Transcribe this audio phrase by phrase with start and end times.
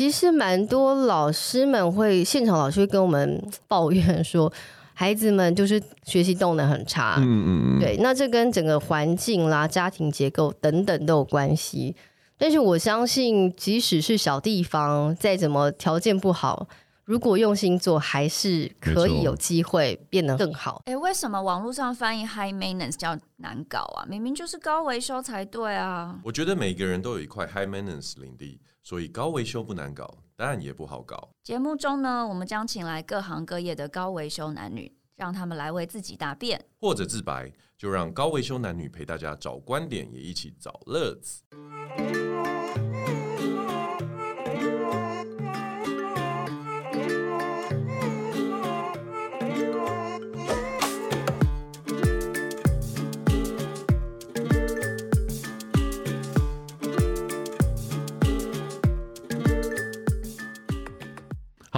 [0.00, 4.50] 其实蛮多老师们会现场，老师会跟我们 抱怨说，
[4.94, 7.16] 孩子们就是学习动能很差。
[7.18, 11.94] 嗯嗯嗯，对，那这跟整个环境啦、家庭结构等等都有关系。
[12.38, 16.66] 但是我相信，即使是小地方，再怎么条件不好，
[17.04, 20.80] 如果用心做，还是可以有机会变得更好。
[20.86, 24.08] 哎，为什么网络上翻译 high maintenance 叫难搞啊？
[24.08, 26.18] 明明就是高维修才对啊！
[26.24, 28.58] 我觉得每个人都有一块 high maintenance 领地，
[28.90, 31.30] 所以高维修不难搞，当然也不好搞。
[31.44, 41.44] 节目中呢，我们将请来各行各业的高维修男女，让他们来为自己答辩，或者自白，就让高维修男女陪大家找观点，也一起找乐子。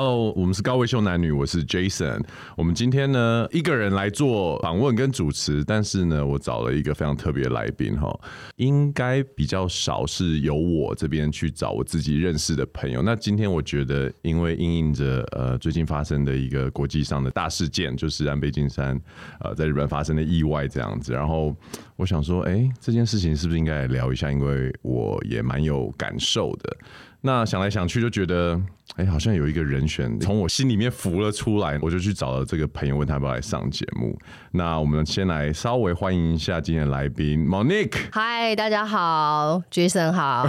[0.04, 2.24] Hello，我们是高维秀男女，我是 Jason。
[2.56, 8.12] 我们今天呢，一个人来做访问跟主持，但是呢，我找了一个非常特别的来宾哈，
[8.56, 13.00] 应该比较少是由我这边去找我自己认识的朋友。
[13.00, 19.00] 那今天我觉得，因为应应着呃最近发生的一个国际上的大事件，就是安倍晋三
[19.38, 21.54] 呃在日本发生的意外这样子，然后
[21.94, 24.32] 我想说，哎，这件事情是不是应该聊一下？
[24.32, 26.76] 因为我也蛮有感受的。
[27.24, 28.60] 那想来想去就觉得，
[28.96, 34.18] 哎、欸，好像有一个人选从我心里面浮了出来，我就去找了这个朋友，问他要不要来上节目。
[34.50, 37.94] 那我们先来稍微欢迎一下今天的来宾，Monique。
[38.12, 40.46] 嗨，大家好，Jason 好。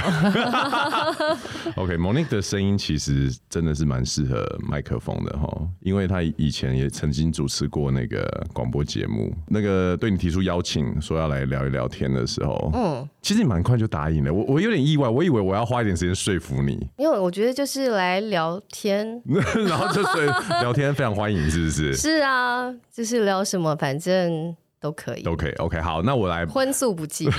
[1.78, 5.48] OK，Monique、okay, 的声音其实真的是蛮适合麦克风的哈，
[5.80, 9.34] 因为他以前也曾经主持过那个广播节目。
[9.48, 16.74] 那个对你提出邀请说要来聊一聊天的时候，嗯，其实你蛮快就答应了，我我有点意外，我以为我要花一点时间说服你。
[16.74, 19.22] 你因为我觉得就是来聊天，
[19.68, 20.26] 然后就是
[20.62, 21.94] 聊天非常欢迎，是不是？
[21.96, 24.56] 是啊，就是聊什么，反正。
[24.84, 25.52] 都可以，都可以。
[25.54, 27.30] OK，好，那我来荤素不忌。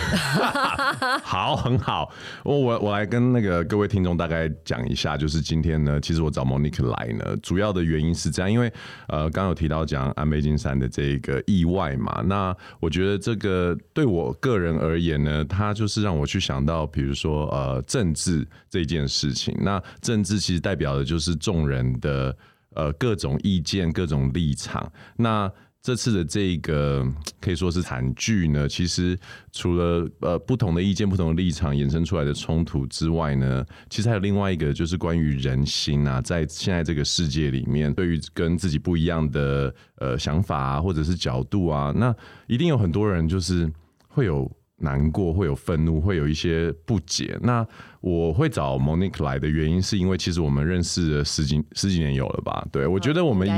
[1.22, 2.10] 好，很好。
[2.42, 8.72] 我我我来跟那个各位听众大概讲一下，就是今天呢，其实我找 Monique 来呢，主要的原因是这样，因为
[9.08, 19.54] 呃，刚刚有提到讲安倍晋三的这个意外嘛，那我觉得这个对我个人而言呢，它就是让我去想到，比如说呃，政治这件事情。
[19.60, 22.34] 那政治其实代表的就是众人的
[22.74, 24.90] 呃各种意见、各种立场。
[25.16, 25.52] 那
[25.84, 27.06] 这次的这个
[27.42, 29.18] 可以说是惨剧呢，其实
[29.52, 42.16] 除了呃不同的意见、不同的立场衍生出来的冲突之外呢，其实还有另外一个，就是关于人心啊，在现在这个世界里面，对于跟自己不一样的呃想法啊，或者是角度啊，那
[42.46, 43.70] 一定有很多人就是
[44.08, 44.50] 会有。
[44.84, 47.36] 难过，会有愤怒，会有一些不解。
[47.42, 47.66] 那
[48.00, 52.64] 我会找 Monique 来的原因，是因为其实我们认识了十几十几年有了吧？
[52.70, 53.48] 对，我觉得我们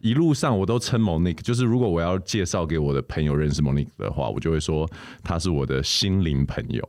[0.00, 4.88] 一一路上我都称 Monique，就是如果我要介绍给我的朋友认识 Monique 的话，我就会说
[5.22, 6.88] 他是我的心灵朋友。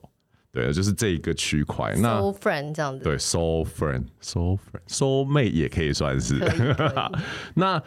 [0.53, 1.93] 对，就是这一个区块。
[1.97, 3.03] 那 Soul friend 这样子。
[3.03, 6.39] 对，Soul friend，Soul friend，Soul mate 也可以算是。
[7.53, 7.83] 那。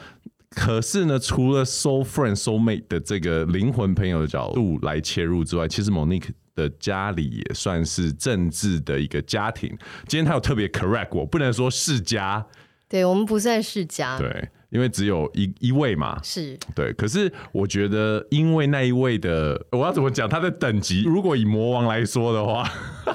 [0.56, 9.71] 可是呢，除了 soul friend、soul mate 的这个灵魂朋友的角度来切入之外，其实 Monique 的家里也算是政治的一个家庭。
[10.09, 12.44] 今天他有特别 correct 我，不能说世家，
[12.89, 14.49] 对，我们不算世家，对。
[14.71, 16.93] 因为只有一一位嘛，是对。
[16.95, 21.03] 可是我觉得，因为那一位的，我要怎么讲他的等级？
[21.03, 22.69] 如果以魔王来说的话，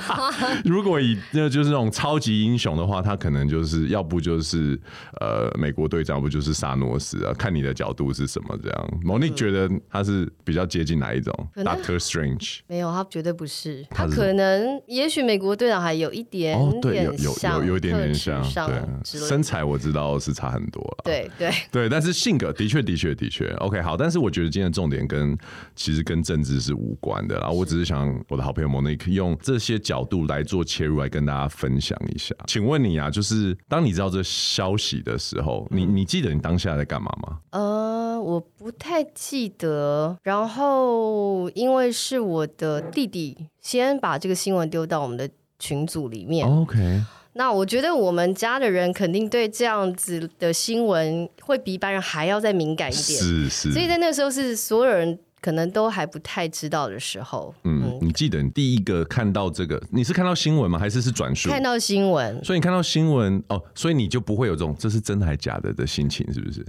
[0.66, 4.80] 如果以那就是那种超级英雄的话，他可能就是要不就是
[5.22, 7.34] 呃美国队长，不就是萨诺斯啊？
[7.34, 9.00] 看你的角度是什么这样。
[9.04, 13.86] Monique 觉得他是比较接近哪一种？Doctor Strange 没有，他绝对不是。
[13.90, 21.45] 他可能也许美国队长还有一点点像，对，有有有有一点点像，对，身材我知道是差很多了，对对。
[21.72, 25.38] 对，但是性格的确的确的确，OK，好，但是我觉得今天的重点跟
[25.76, 32.36] 其实跟政治是无关的啦，我只是想我的好朋友 Monique 用这些角度来做切入，来跟大家分享一下。
[32.48, 37.40] 请问你啊，就是当你知道这消息的时候，你你记得你当下在干嘛吗？
[37.52, 47.04] 呃，我不太记得，然后因为是我的弟弟先把这个新闻丢到我们的群组里面，OK。
[47.38, 53.72] 那我觉得我们家的人肯定对这样子的新闻会比一般人还要再敏感一点，是是。
[53.74, 57.54] 所以在那个时候是所有人可能都还不太知道的时候。
[57.66, 60.80] 嗯，嗯，你记得你第一个看到这个，你是看到新闻吗？
[60.80, 61.50] 还是是转述？
[61.50, 62.42] 看到新闻。
[62.42, 66.66] 所以你看到新闻哦，所以你就不会有这种这是真的还假的的心情，是不是？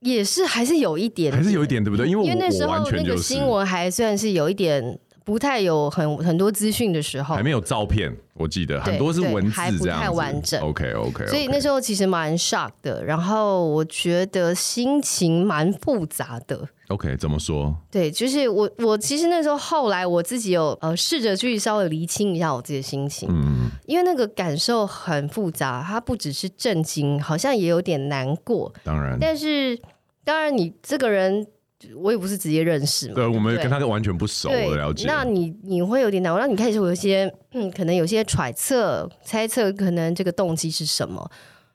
[0.00, 2.06] 也是，还是有一点点，还是有一点，对不对？
[2.06, 4.98] 因为我因为那时候那个新闻还算是有一点。
[5.24, 10.60] 不太有很很多资讯的时候，还没有照片，我记得很多是文字这样子，还不太完整。
[10.60, 16.68] OK OK，所以那时候其实蛮 shock 的，然后我觉得心情蛮复杂的。
[16.88, 17.74] OK，怎么说？
[17.90, 28.70] 对，就是我我其实那时候后来我自己有呃试着去稍微厘清一下我自己的心情，嗯，因为那个感受很复杂，它不只是震惊，好像也有点难过。
[28.84, 29.80] 当然，但是
[30.22, 31.46] 当然你这个人。
[31.96, 35.04] 我也不是直接认识嘛，对，我们跟他完全不熟，的了解。
[35.06, 41.30] 那你你会有点难过，那你开始有一些嗯，可能有些揣测、猜测，可能这个动机是什么？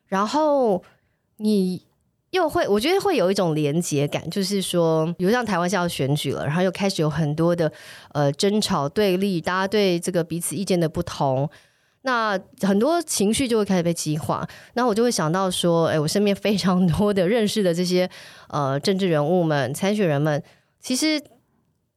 [0.08, 0.84] 然后
[1.38, 1.86] 你
[2.32, 7.72] 又会，我觉得会有一种连结感，就是说，比如像台湾现在要选举了，然后又开始有很多的
[8.14, 11.50] 呃争吵、对立，大家对这个彼此意见的不同。
[12.10, 18.10] 那很多情绪就会开始被激化，那我就会想到说，哎，我身边非常多的认识的这些
[18.48, 20.42] 呃政治人物们、参选人们，
[20.80, 21.22] 其实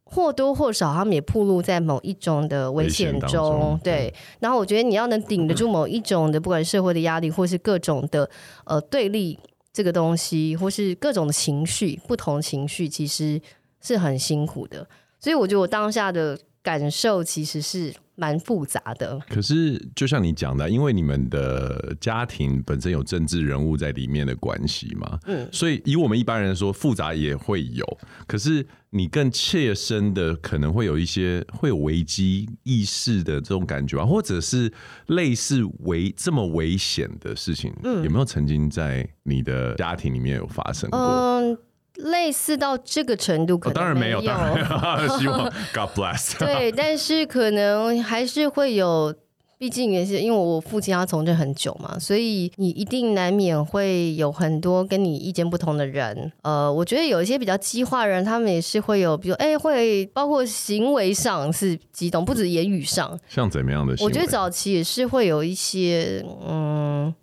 [0.04, 4.12] 或多或少他们也暴露在某一种的危险中，中，对。
[4.40, 8.28] 然后我觉得你要能顶得住某一种的，不管社会的压力，或是各种的
[8.66, 9.38] 呃对立
[9.72, 13.40] 这个东西，或是各种的情绪，不同情绪其实
[13.80, 14.86] 是很辛苦的。
[15.18, 17.94] 所以我觉得我当下的感受其实是。
[18.14, 34.70] 蛮复杂的，可是就像你讲的，因为你们的家庭本身有政治人物在里面的关系嘛，嗯，所以以我们一般人说复杂也会有，可是你更切身的可能会有一些会有危机意识的这种感觉啊，或者是
[35.06, 41.00] 类似危这么危险的事情，嗯，有没有曾经在你的家庭里面有发生过？
[41.00, 41.58] 嗯
[42.02, 46.38] 类似到这个程度，可能、哦、当然没有，当然 希望 God bless。
[46.38, 49.14] 对，但是可能还是会有，
[49.58, 56.32] 毕竟也是因为我父亲他从政很久嘛，所以你一定难免会有很多跟你意见不同的人。
[56.43, 63.19] 呃，我觉得有一些比较激化的人，他们也是会有，比如哎，会包括行为上是激动，不止言语上。
[63.28, 63.94] 像怎么样的？
[64.00, 67.14] 我觉得早期也是会有一些，嗯。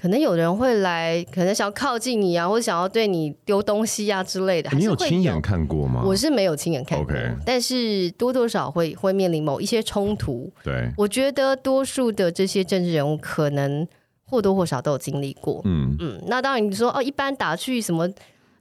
[0.00, 4.70] 可能有人会来，可能想要靠近你啊，或者想要对你丢东西啊之类的。
[4.76, 6.04] 你有亲眼看过吗？
[6.06, 7.34] 我是没有亲眼看过，okay.
[7.44, 10.48] 但是多多少会会面临某一些冲突。
[10.62, 13.84] 对，我觉得多数的这些政治人物可能
[14.24, 15.60] 或多或少都有经历过。
[15.64, 18.08] 嗯嗯，那当然你说哦，一般打去什么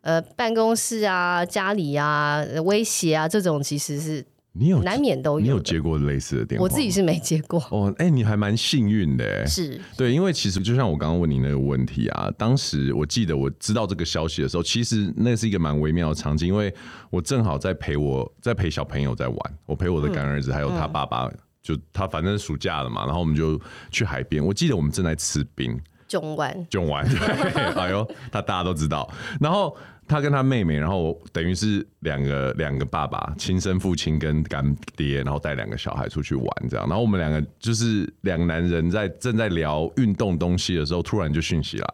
[0.01, 4.25] 呃办公室啊、家里啊、威胁啊这种，其实是。
[4.59, 6.63] 你有难免都有，你有接过类似的电话？
[6.63, 7.59] 我自己是没接过。
[7.69, 9.79] 哦，哎、欸，你还蛮幸运的，是。
[9.95, 16.73] 对，因为其实就像我刚刚问你那个问题啊，当时我记得我知道这个消息的时候，其实那是一个蛮微妙的场景，因为
[17.09, 23.59] 我正好在陪我在陪小朋友在玩，我陪我的干儿子还有他爸爸，嗯、就他反正暑假了嘛，然后我们就
[23.91, 27.17] 去海边，我记得我们正在吃冰，囧玩，囧玩，对，
[27.75, 29.75] 哎呦，他大家都知道，然后。
[30.09, 36.87] 他跟他妹妹，然后等于是两个两个爸爸，亲生父亲跟干爹，然后带两个小孩出去玩这样。
[36.87, 41.87] 然后我们两个就是两个男人在正在聊运动东西的时候，突然就讯息来，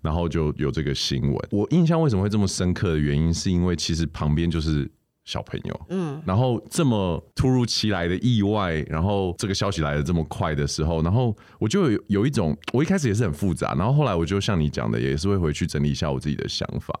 [0.00, 1.48] 然后就有这个新闻。
[1.50, 4.90] 我印象为什么会这么深刻的原因，是因为其实旁边就是。
[5.24, 16.92] 小朋友，嗯，然后这么突如其来的意外，然后这个消息来的这么快的时候，然后我就有有一种，我一开始也是很复杂，然后后来我就像你讲的，也是会回去整理一下我自己的想法，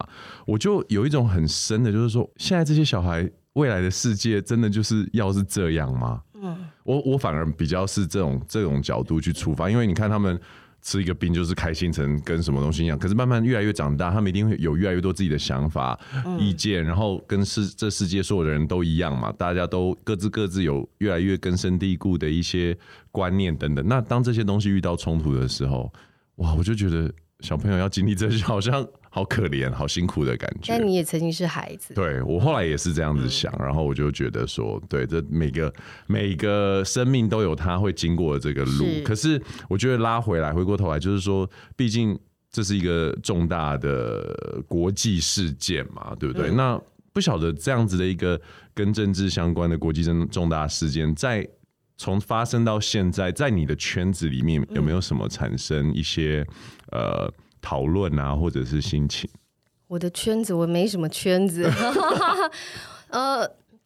[0.46, 6.22] 我就有一种很深的，就是说，现在这些小孩未来的世界，真的就是要是这样吗？
[6.34, 10.40] 嗯，我我反而比较是这种这种角度去出发，因为你看他们。
[10.82, 22.76] 吃一个冰就是开心成跟什么东西一样，可是慢慢越来越长大，他们一定会有越来越多自己的想法、嗯、意见，然后跟世这世界所有的人都一样嘛，大家都各自各自有越来越根深蒂固的一些
[23.10, 23.86] 观念等等。
[23.86, 25.92] 那当这些东西遇到冲突的时候，
[26.36, 28.86] 哇，我就觉得小朋友要经历这些，好像。
[29.12, 30.72] 好可怜，好辛苦的感觉。
[30.72, 31.92] 但你也曾经是孩子。
[31.94, 35.74] 对，我后来也是这样子想，嗯、然后我就觉得说，对，这每个
[36.06, 38.84] 每个生命都有他会经过的这个路。
[38.84, 39.00] 是。
[39.00, 42.16] 可是我觉得拉回来，回过头来，就是说，毕竟
[42.52, 46.48] 这是一个重大的国际事件嘛，对不对？
[46.50, 46.80] 嗯、那
[47.12, 48.40] 不晓得这样子的一个
[48.72, 51.44] 跟政治相关的国际重重大事件，在
[52.00, 56.42] 从发生到现在，在你的圈子里面有没有什么产生一些、
[56.92, 57.34] 嗯、呃？
[57.60, 59.28] 讨论啊，或者是心情。
[59.86, 61.70] 我的圈子，我没什么圈子。
[63.12, 63.40] 呃，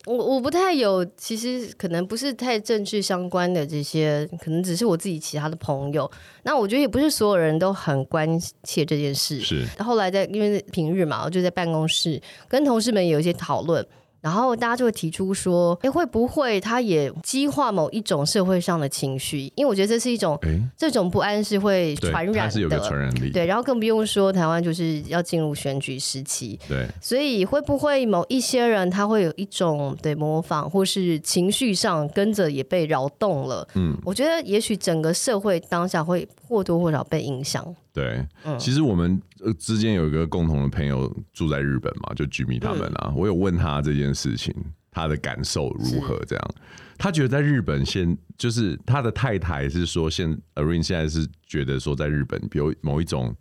[0.07, 6.09] 我我不太有，其实可能不是太政治相关的这些，可能只是我自己其他的朋友。
[6.45, 8.29] 那我觉得也不是所有人都很关
[8.63, 9.41] 切这件事。
[9.41, 9.67] 是。
[9.81, 13.85] 后来在因为平日嘛，我就在办公室跟同事们有一些讨论。
[14.25, 19.53] 然后大家就会提出说，哎，会不会他也激化某一种社会上的情绪？
[19.55, 23.31] 因为我觉得这是一种，诶这种不安是会传染的，它是有个传染力。
[23.31, 33.69] 对，然后更不用说台湾就是要进入选举时期，对，所以会不会某一些人他会有一种对模仿，或是情绪上跟着也被扰动了？
[33.75, 37.63] 嗯，我觉得也许整个社会当下会或多或少被影响。
[37.95, 39.23] 对，嗯、其实我们
[39.57, 44.53] 之间有一个共同的朋友住在日本嘛，就居民他们啊，嗯、我有问他这件事情，
[44.91, 46.19] 他的感受如何？
[46.27, 46.55] 这样，
[46.99, 53.33] 他觉得在日本现就是他的太太是说现，现 Irene 现在是觉得说在日本有某一种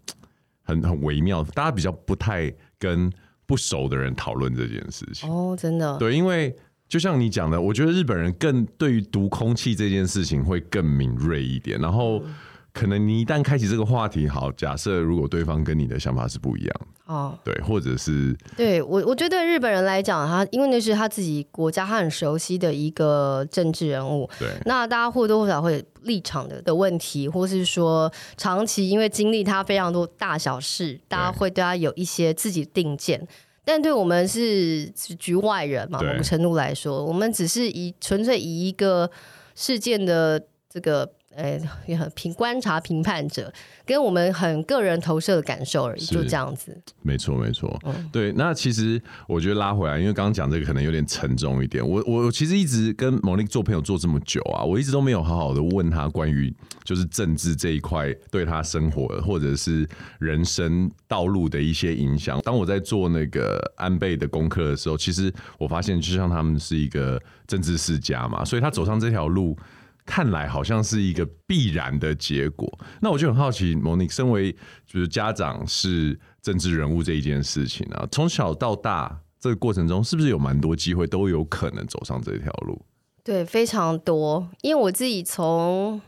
[0.62, 3.12] 很很微妙，大家比较不太跟
[3.48, 5.28] 不熟的人讨论这件事情。
[5.28, 6.56] 哦，真的，对，因为
[6.88, 12.24] 就像你讲的，我觉得日本人更对于读空气这件事情会更敏锐一点，然后。
[12.74, 16.76] 嗯可能你一旦开启这个话题，好，假设如果对方跟你的想法是不一样，
[17.06, 33.26] 哦，对，或者是对我，我觉得日本人来讲，他因为那是他自己国家，他很熟悉的一个政治人物，对，那大家或多或少会有立场的的问题，或是说长期因为经历他非常多大小事，大家会对他有一些自己定见，
[33.64, 34.90] 但对我们是
[35.20, 39.12] 局外人嘛，某个程度来说，我们只是以纯粹以一个
[39.54, 41.08] 事件的这个。
[41.36, 43.52] 呃，也很评观察评判者，
[43.86, 46.80] 跟我们很个人投射的感受而已，就这样子。
[47.02, 47.80] 没错，没错。
[47.86, 51.88] 嗯、对，那其实我觉得拉回来，因为刚刚讲这个可能有点沉重一点。
[51.88, 59.88] 我我其实一直跟 Monique 做朋友做这么久啊，我一直都没有好好的问他关于就是政治这一块对他生活或者是
[60.20, 62.40] 人生道路的一些影响。
[62.42, 69.58] 当我在做那个安倍的功课的时候，其实我发现，就像他们是一个政治世家嘛，所以他走上这条路。
[70.06, 72.72] 看来好像是一个必然的结果。
[73.02, 74.52] 那我就很好奇莫妮身为
[74.86, 82.82] 就是家长是政治人物这一件事情啊，从小到大这个过程中，是不是有蛮多机会都有可能走上这条路？
[83.24, 84.50] 对，非常多。
[84.62, 86.02] 因为我自己从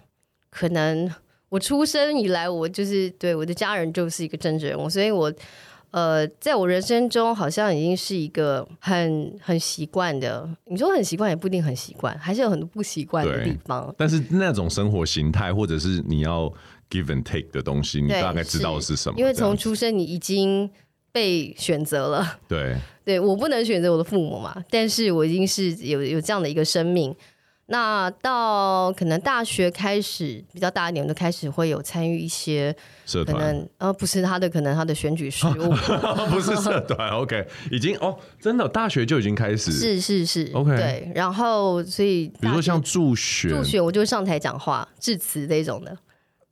[0.49, 1.11] 可能
[1.49, 5.33] 我出生以来，我就是对我的家人就是一个政治人物，所以我。
[5.95, 10.45] 呃，在我人生中，好像已经是一个很很习惯的。
[10.65, 13.95] 你说很习惯，也不一定很习惯，还是有很多不习惯的地方。
[13.97, 16.51] 但是那种生活形态，或者是你要
[16.89, 19.17] give and take 的东西，你大概知道是什么？
[19.17, 20.69] 因为从出生你已经
[21.13, 22.39] 被选择了。
[22.45, 22.75] 对，
[23.05, 27.15] 对我不能选择我的父母嘛，但是我已经是有有这样的一个生命。
[27.67, 35.69] 那到可能大学开始比较大一点，我就开始会有参与一些社团，可能呃不是他的，可能他的选举事务，
[36.29, 45.97] 不是社团，OK，已经哦，真的大学就已经开始，是是是，OK，对，然后所以比如说像助学，助学我就上台讲话致辞这种的。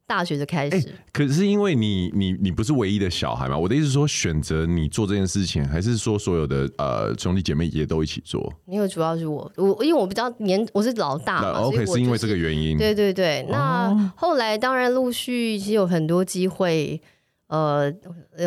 [0.06, 3.58] 大学就开始，欸，可是因为你你你不是唯一的小孩嘛？
[3.58, 8.52] 我的意思是说，选择你做这件事情，还是说所有的呃兄弟姐妹也都一起做？
[8.66, 12.78] 因为主要是我，我因为我比较年，我是老大嘛，OK，是，是因为这个原因。
[12.78, 17.02] 对对对，那后来当然陆续其实有很多机会，
[17.48, 17.92] 呃，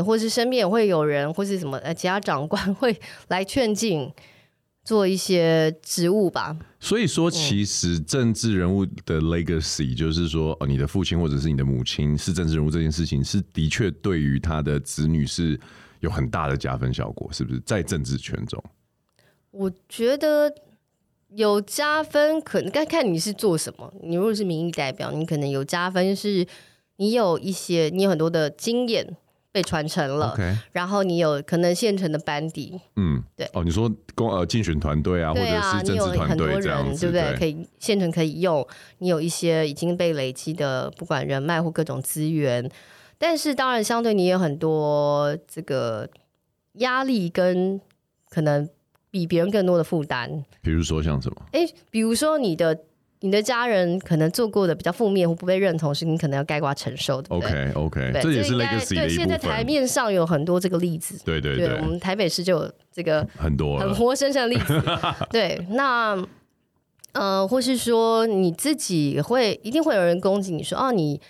[0.04, 2.94] 或是身边也会有人，或是什么呃其他长官会
[3.28, 4.12] 来劝进。
[4.86, 6.56] 做一些职务吧。
[6.78, 15.58] 所以说，其实政治人物的 legacy，就是说，呃，你的父亲或者是你的母亲是政治人物这件事情，是的确对于他的子女是
[15.98, 17.60] 有很大的加分效果，是不是？
[17.66, 18.62] 在政治圈中，
[19.50, 20.54] 我觉得
[21.30, 23.92] 有加分，可能该看你是做什么。
[24.02, 26.46] 你如果是民意代表，你可能有加分，是
[26.98, 29.16] 你有一些，你有很多的经验。
[29.56, 30.36] 被传承了.
[30.72, 37.38] 然后你有可能现成的班底，嗯，对，哦，你说公呃竞选团队啊，对啊，或者是政治团队这样子，对不对？
[37.38, 38.66] 可以现成可以用，
[38.98, 42.70] 你有一些已经被累积的，不管人脉或各种资源，
[43.16, 46.06] 但是当然相对你有很多这个
[46.74, 47.80] 压力跟
[48.28, 48.68] 可能
[49.10, 51.42] 比别人更多的负担，比如说像什么？
[51.52, 52.78] 哎，比如说你的。
[53.26, 57.34] 你的家人可能做过的比较负面或不被认同，是你可能要盖瓜承受的。
[57.34, 58.94] OK OK，这也是 legacy。
[58.94, 61.20] 对，现在台面上有很多这个例子。
[61.24, 64.80] 对对对，对，我们台北市就有这个很多很活生生的例子。
[65.28, 66.16] 对，那
[67.14, 71.20] 呃，或是说你自己会一定会有人攻击你说，哦，你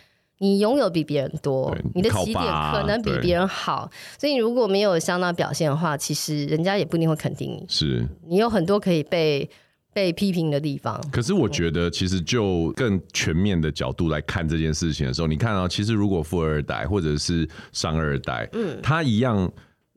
[0.41, 7.65] 你拥有比别人多，你，你的起点可能比别人好，所以你如果没有相当表现的话，其实人家也不一定会肯定你。
[7.71, 9.49] 是你有很多可以被。
[9.97, 19.51] 被批评的地方，可是我觉得，其实就更全面的角度来看这件事情的时候，你看啊，其实如果富二代或者是商二代，嗯，他一样，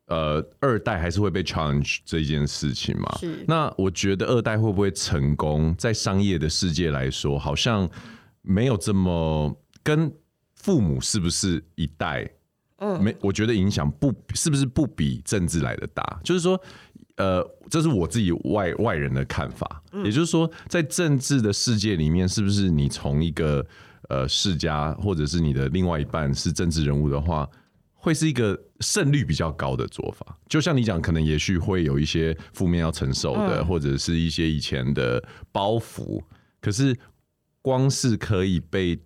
[0.06, 3.18] 呃，二代还是会被 challenge 这件事情嘛。
[3.20, 3.44] 是。
[3.46, 7.90] 那我觉得二代会不会成功，在商业的世界来说，好像
[8.42, 9.54] 没有这么
[9.84, 10.10] 跟
[10.56, 12.26] 父母是不是一代，
[12.78, 16.58] 嗯，没，我觉得影响不是不是不比政治来的大，就是说。
[17.20, 23.66] 呃，这是我自己外外人的看法，也就是说，在政治的世界里面，是不是你从一个
[24.08, 27.46] 呃世家，或者是你的另外一半是政治人物的话，
[27.94, 30.38] 会是一个胜率比较高的做法？
[30.48, 35.22] 就像你讲，可能也许会有一些负面要承受的，或者是一些以前的
[35.52, 36.24] 包袱，
[36.62, 36.98] 可是
[37.62, 38.98] 光是可以被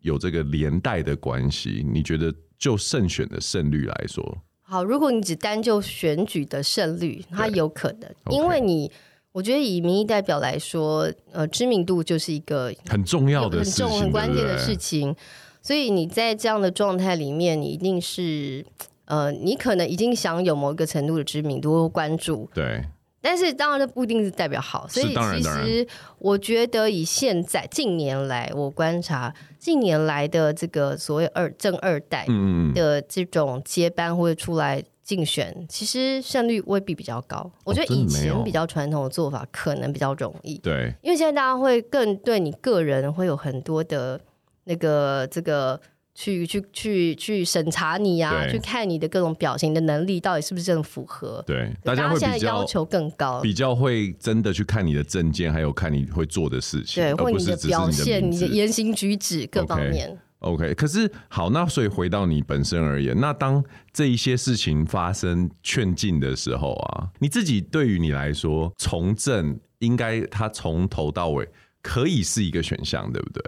[0.00, 4.42] 有这个连带的关系，你觉得就胜选的胜率来说？
[4.70, 8.88] 好，如果你只单就选举的胜率，它有可能，因为你
[9.32, 15.16] 我觉得以民意代表来说，呃，知名度就是一个很重要的事情，很重很关键的事情，
[15.60, 18.64] 所以你在这样的状态里面，你一定是，
[19.06, 22.84] 呃，你可能已经享有某一个程度的知名度或关注，对。
[23.22, 24.86] 但是当然，这不一定是代表好。
[24.88, 25.86] 所以其实
[26.18, 32.26] 我觉得，以现在近年来我观察，近年来的这个所谓二正二代
[32.74, 37.50] 的这种接班或者出来竞选，其实胜率未必比较高。
[37.64, 40.56] 我觉得以前比较传统的做法可能比较容易。
[40.58, 44.20] 对，因为现在大家会更对你个人会有很多的
[44.64, 45.80] 那个这个。
[46.20, 51.42] 去去去去审查你呀、啊，去看你的各种表情的能力到底是不是真的符合？
[51.46, 60.10] 对，大家现在要求更高，比较会真的去看你的证件，还有看你会做的事情，对，或你的表现、你的言行举止各方面。
[60.40, 71.48] Okay, OK，可是好，那所以回到你本身而言，那当这一些事情发生劝进的时候啊，你自己对于你来说，从政应该他从头到尾
[71.80, 73.42] 可以是一个选项，对不对？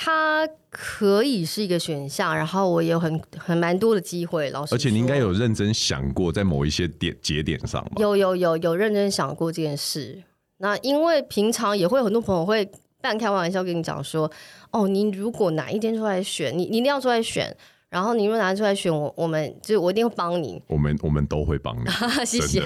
[0.00, 4.72] 它可以是一个选项，然后我也有很很蛮多的机会，老师。
[4.72, 7.90] 而且你应该有认真想过，在某一些点节点上吧？
[7.96, 10.22] 有有有有认真想过这件事。
[10.58, 14.30] 那因为平常也会有很多朋友会半开玩笑跟你讲说
[14.70, 17.56] ：“哦，你如果哪一天出来选，你你一定要出来选。
[17.90, 20.62] 然后你如果拿出来选，我我们就我一定会帮你。
[20.68, 21.90] 我们我们都会帮你，
[22.24, 22.62] 谢谢。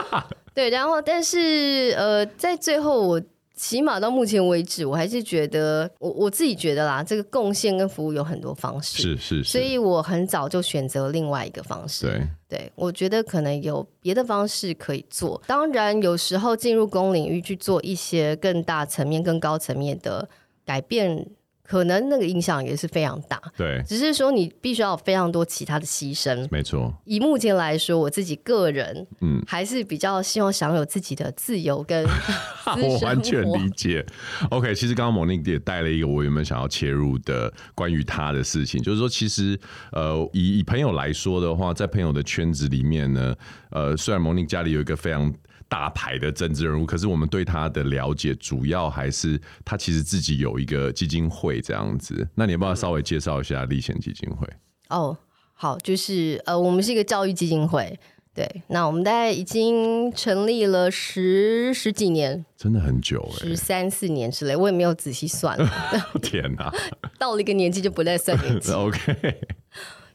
[0.52, 3.22] 对，然后但是呃，在最后我。
[3.56, 12.06] 起码到目前为止，我还是觉得我我自己觉得啦，这个贡献跟服务有很多方式，是是是，所以我很早就选择另外一个方式。
[12.06, 15.42] 对对，我觉得可能有别的方式可以做。
[15.46, 20.28] 当然，有时候进入公领域去做一些更大层面、更高层面的
[20.64, 21.26] 改变。
[21.66, 26.94] 可能那个影响也是非常大，对，只是说你必须要有非常多其他的牺牲，没错。
[27.04, 32.04] 以目前来说，我自己个人，嗯，还是比较希望享有自己的自由跟
[32.82, 34.04] 我完全理解。
[34.50, 39.58] OK，其实刚刚 Monique 也带了一个我原本想要切入的关于他的事情，就是说，其实
[39.92, 43.34] 呃，以以朋友来说的话，在朋友的圈子里面呢，
[43.70, 45.34] 呃，虽然 Monique 家里有一个非常。
[45.68, 52.26] 大牌的政治人物，可是我们对他的了解主要还是他其实自己有一个基金会这样子。
[52.34, 54.46] 那你要不要稍微介绍一下立贤基金会？
[54.88, 55.16] 哦，
[55.54, 57.98] 好，就是呃，我们是一个教育基金会，
[58.32, 58.62] 对。
[58.68, 65.58] 那我们大概已经成立了十十几年，真的很久哎，十三四年之类，我也没有仔细算。
[66.22, 66.72] 天哪，
[67.18, 68.70] 到了一个年纪就不再算年纪。
[68.72, 69.40] OK，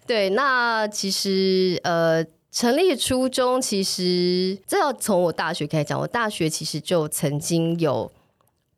[0.08, 2.26] 对，那其实呃。
[2.52, 5.98] 成立初衷其实这要从我大学开始讲。
[5.98, 8.12] 我大学其实就曾经有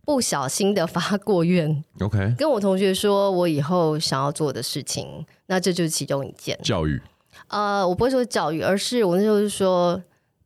[0.05, 7.01] 不小心的发过愿，OK，跟我同学说我以后想要做的事情，那这就是其中一件教育。
[7.47, 9.99] 呃，我不会说教育，而是我那时候是说，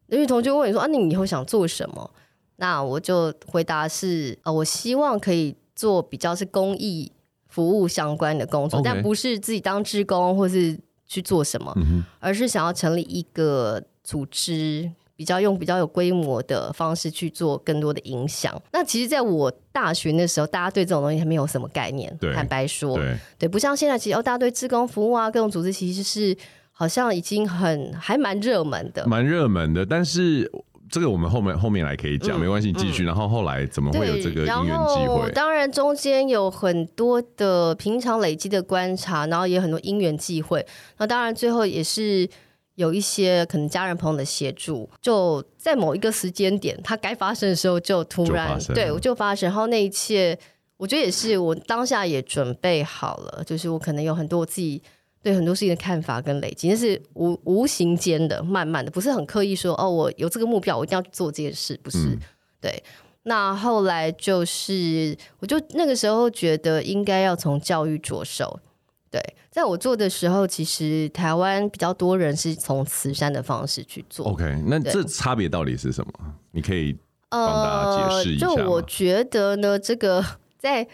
[0.07, 2.09] 因为同学问你说啊，你以后想做什么？
[2.55, 7.11] 那我就回答是，呃，我希望可以做比较是公益
[7.49, 10.79] 服务相关的工作.但不是自己当职工或是。
[11.07, 11.75] 去做什么，
[12.19, 18.61] 而是想要成立一个组织，比较用比较有规模的方式去做更多的影响。
[18.71, 22.15] 那其实，在我大学那时候，大家对这种东西还没有什么概念。
[22.33, 26.37] 坦白说，对，对，不像现在，其实哦，大家对志工服务啊，各种组织其实是
[26.71, 30.51] 好像已经很还蛮热门的，蛮热门的，但是。
[30.89, 33.05] 这个我们后面后面来可以讲，没关系，你继续、嗯。
[33.05, 35.31] 然后后来怎么会有这个姻缘机会？
[35.31, 40.65] 当然中间有很多的平常累积的观察，然后也有很多因缘际会。
[40.97, 42.27] 那当然最后也是
[42.75, 49.49] 有一些可能家人朋友的协助，就在某一个时间点，它该发生的时候就突然就对我就发生。
[49.49, 50.37] 然后那一切，
[50.77, 54.81] 我觉得也是我当下也准备好了，就是我可能有很多我自己。
[55.23, 61.97] 对很多事情的看法跟累积，那是无无形间的、慢慢的，不是很刻意说哦，我有这个目标，我一定要做这件事，不是。
[62.09, 62.19] 嗯、
[62.61, 62.83] 对，
[63.23, 68.59] 那后来就是，我就那个时候觉得应该要从教育着手。
[69.11, 74.27] 对，在我做的时候，其实台湾比较多人是从慈善的方式去做。
[74.27, 76.13] OK，那这差别到底是什么？
[76.51, 76.95] 你可以
[77.29, 78.55] 帮大家解释一下、呃。
[78.55, 80.23] 就我觉得呢，这个
[80.57, 80.87] 在。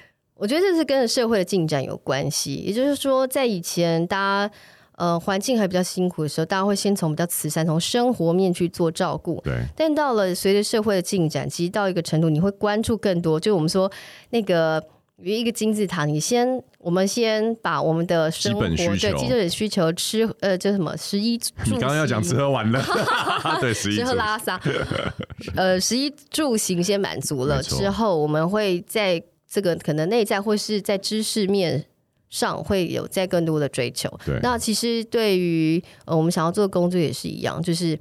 [0.44, 4.54] 我觉得这是跟社会的进展有关系，也就是说，在以前，大家
[4.98, 9.40] 呃环境还比较辛苦的时候，大家会先从比较慈善、从生活面去做照顾。
[9.42, 9.54] 对。
[9.74, 13.40] 但到了随着社会的进展，其实到一个程度，你会关注更多。
[13.40, 13.90] 就我们说
[14.32, 14.84] 那个
[15.24, 21.52] 一个金字塔，你先我们先把我们的生活基本需求、基本需求吃呃叫什么十一住。
[21.68, 22.84] 你刚刚要讲吃喝玩乐，
[23.62, 24.60] 对，十一吃喝拉撒，
[25.56, 31.86] 呃，十一住行先满足了之后，我们会在这个可能内在或是在知识面。
[32.34, 34.10] 上会有再更多的追求。
[34.26, 38.00] 对，那其实对于呃我们想要做的工作也是一样，就是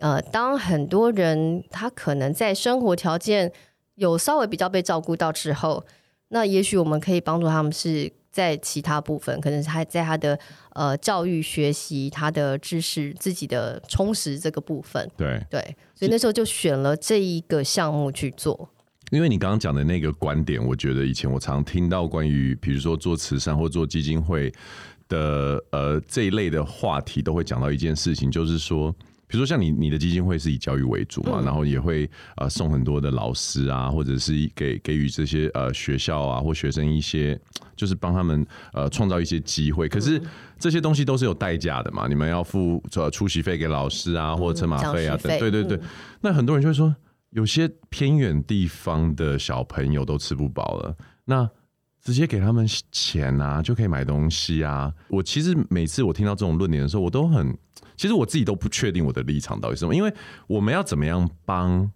[0.00, 3.52] 呃，当很多人他可能在生活条件
[3.94, 5.86] 有稍微比较被照顾到之后，
[6.30, 10.36] 那也许我们可以帮助他们是在其他部分，可能是还在他的
[10.72, 15.08] 呃教育学习、他的知识、自己的充实这个部分。
[15.16, 18.68] 对对，所以那时候就选了这一个项目去做。
[19.10, 24.52] 因为你刚刚讲的那个观点，我觉得以前我常听到关于，比如说做慈善或做基金会
[25.08, 28.92] 的呃这一类的话题，都会讲到一件事情，就是说，
[29.26, 37.38] 比如说像你你的基金会是以教育为主嘛，嗯、然后也会呃送很多的老师啊，或者是给给予这些呃学校啊或学生一些，
[37.74, 39.88] 就是帮他们呃创造一些机会。
[39.88, 40.20] 可是
[40.58, 45.78] 这些东西都是有代价的嘛，你们要付呃出席费给老师啊，或者车马费啊等，对对对。
[45.78, 45.82] 嗯、
[46.20, 46.94] 那很多人就会说。
[47.30, 51.48] 有些偏远地方的小朋友都吃不饱了，那
[52.00, 54.90] 直接给他们钱啊，就可以买东西啊。
[55.08, 57.54] 我其实每次我听到这种论点的时候，我都很，
[57.96, 60.10] 其实我自己都不确定我的立场到底是什么，因为
[60.46, 61.90] 我们要怎么样帮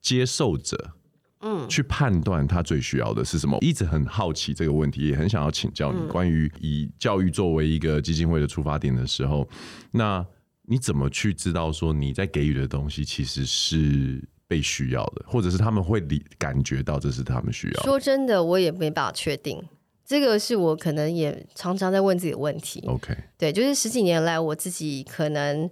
[0.00, 0.92] 接受者，
[1.40, 3.58] 嗯，去判断他最需要的是什么？
[3.60, 9.46] 一直很好奇这个问题，也很想要请教你关于以教育作为一个基金会的出发点的时候，
[9.90, 10.24] 那
[10.62, 14.26] 你怎么去知道说你在给予的东西其实是？
[14.48, 17.82] 被需要的，或者是他们会理感觉到这是他们需要的。
[17.82, 19.60] 说真的，我也没办法确定，
[20.04, 22.84] 这个是我可能也常常在问自己的问题。
[22.86, 25.68] OK，对，就是十几年来我自己可能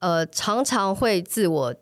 [0.00, 1.74] 呃常常会自我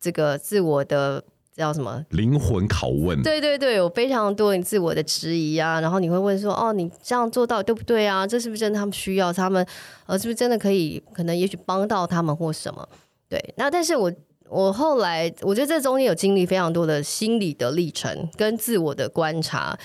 [0.00, 3.22] 这个自我的叫什么灵魂拷问？
[3.22, 8.26] 对对对，有非常多你自我的质疑啊，然后你会问说：“哦，你这样做到底对不对啊？
[8.26, 9.30] 这是不是真的他们需要？
[9.30, 9.66] 他们
[10.06, 11.02] 呃是不是真的可以？
[11.12, 12.88] 可能也许帮到他们或什么？”
[13.28, 14.10] 对，那但是我。
[14.50, 19.78] 我后来，我觉得这中间有经历非常多的心理的历程跟自我的观察。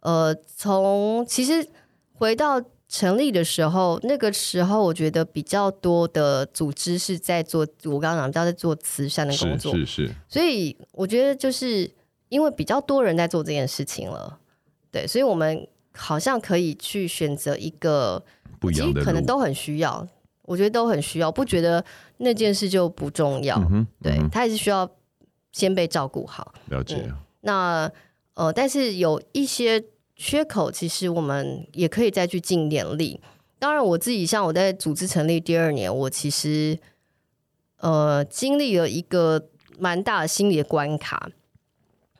[0.00, 1.66] 呃，从其实
[2.14, 10.14] 回到成立的时候，那个时候我觉得比较多的组织是在做，我刚刚讲到在做慈善的工作，是是是。
[10.28, 11.90] 所以我觉得就是
[12.28, 14.38] 因为比较多人在做这件事情了，
[14.92, 18.24] 对，所以我们好像可以去选择一个
[18.60, 20.06] 不一样的，可能都很需要。
[20.46, 21.84] 我觉得都很需要，不觉得
[22.18, 23.58] 那件事就不重要。
[23.58, 24.88] 嗯嗯、对，他也是需要
[25.52, 26.54] 先被照顾好。
[26.70, 27.02] 了解。
[27.06, 27.92] 嗯、那
[28.34, 33.20] 呃，但是有一些缺口，其实我们也可以再去尽点力。
[33.58, 36.78] 当然，我自己像我在组织成立第二年，我其实
[37.78, 41.28] 呃经历了一个蛮大的心理的关卡。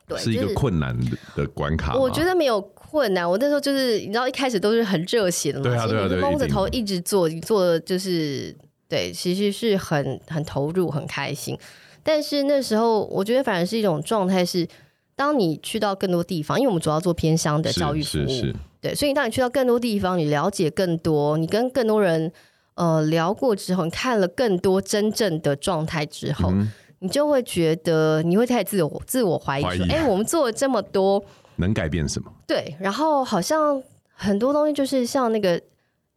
[0.06, 0.98] 对，是一个困难
[1.34, 1.94] 的关卡。
[1.94, 2.72] 我觉得没有。
[2.96, 8.56] 困难，我那时候就是你知道，一开始都是很热血的嘛，对啊对啊对，蒙着头一直做，你做的就是
[8.88, 11.58] 对，其实是很很投入、很开心。
[12.02, 14.66] 但是那时候，我觉得反而是一种状态，是
[15.14, 22.32] 当你去到更多地方，因为我们主要做偏乡的教育服务，对，所以当你去到更多地方，你了解更多，你跟更多人
[22.76, 31.22] 呃聊过之后，你看了更多真正的状态之后，嗯、你就会觉得你会开始自我自我怀疑说，哎、欸，我们做了这么多。
[31.56, 32.32] 能改变什么？
[32.46, 35.60] 对，然后好像很多东西就是像那个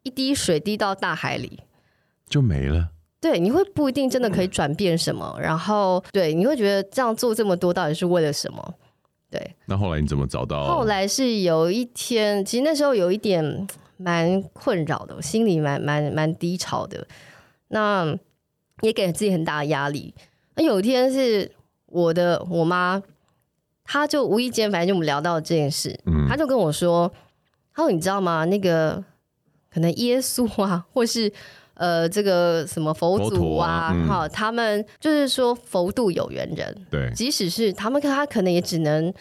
[0.03, 1.59] 一滴水滴到大海里
[2.27, 2.89] 就没了。
[3.21, 5.33] 对，你会不一定真的可以转变什么。
[5.37, 8.75] 嗯、然后，对，你会觉得这样做这么多到底是为了什么？
[9.29, 9.55] 对。
[9.65, 10.63] 那后来你怎么找到？
[10.65, 17.05] 后来是有一天，其实那时候有一点蛮困扰的，我心里蛮蛮蛮低潮的。
[17.67, 18.17] 那
[18.81, 20.13] 也给自己很大的压力。
[20.55, 21.51] 那有一天是
[21.87, 23.03] 我的我妈。
[23.91, 27.11] 他就无意间，反正就我们聊到这件事，嗯、他就跟我说
[27.73, 28.45] ：“他说你知道吗？
[28.45, 29.03] 那个
[29.73, 31.31] 可能耶稣啊，或是
[31.73, 39.11] 呃这个什么佛祖啊，哈、啊嗯，他们就是说佛度有缘人，对，即使是他们，他可能也只能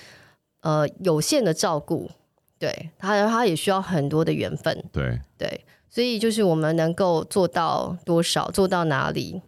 [0.61, 2.11] 呃有限的照顾，
[2.59, 5.19] 对他，他也需要很多的缘分，对。
[5.39, 9.41] 对，所以就是我们能够做到多少，做到哪里。”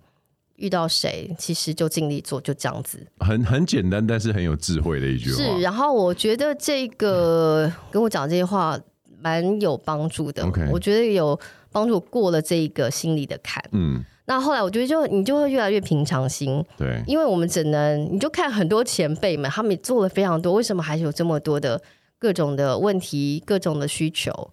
[0.61, 3.05] 遇到谁，其实就尽力做，就这样子。
[3.19, 5.37] 很很简单，但是很有智慧的一句话。
[5.37, 8.79] 是，然后我觉得这个跟我讲这些话
[9.21, 10.45] 蛮有帮助的。
[10.45, 10.71] Okay.
[10.71, 11.39] 我觉得有
[11.73, 13.65] 帮助，过了这一个心理的坎。
[13.73, 16.65] 嗯，那后来我觉得就你就会越来越平常心。
[16.77, 21.81] 对，因为我们只能你就看很多前辈们，他们也做了非常多，为什么还是有这么多的
[22.19, 24.51] 各种的问题、各种的需求？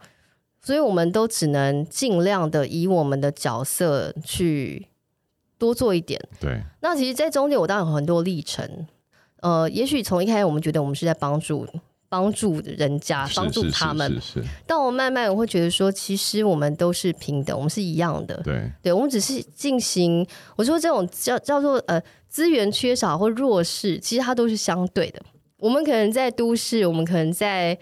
[0.59, 4.85] 所以我们都只能尽量的以我们的角色去
[5.57, 6.21] 多做一点。
[6.39, 8.87] 对，那其实，在中间我当然有很多历程。
[9.41, 11.67] 呃，也许从一开始我们觉得我们是在帮助
[12.09, 14.47] 帮助人家，帮助他们，是，是，是，是。
[14.65, 18.41] 但我慢慢我会觉得说，其实我们都是平等，我们是一样的。
[18.43, 20.25] 对，对，我们只是进行。
[20.55, 25.21] 我说这种叫叫做呃资源缺少或弱势，其实它都是相对的。
[25.57, 27.77] 我们可能在都市，我们可能在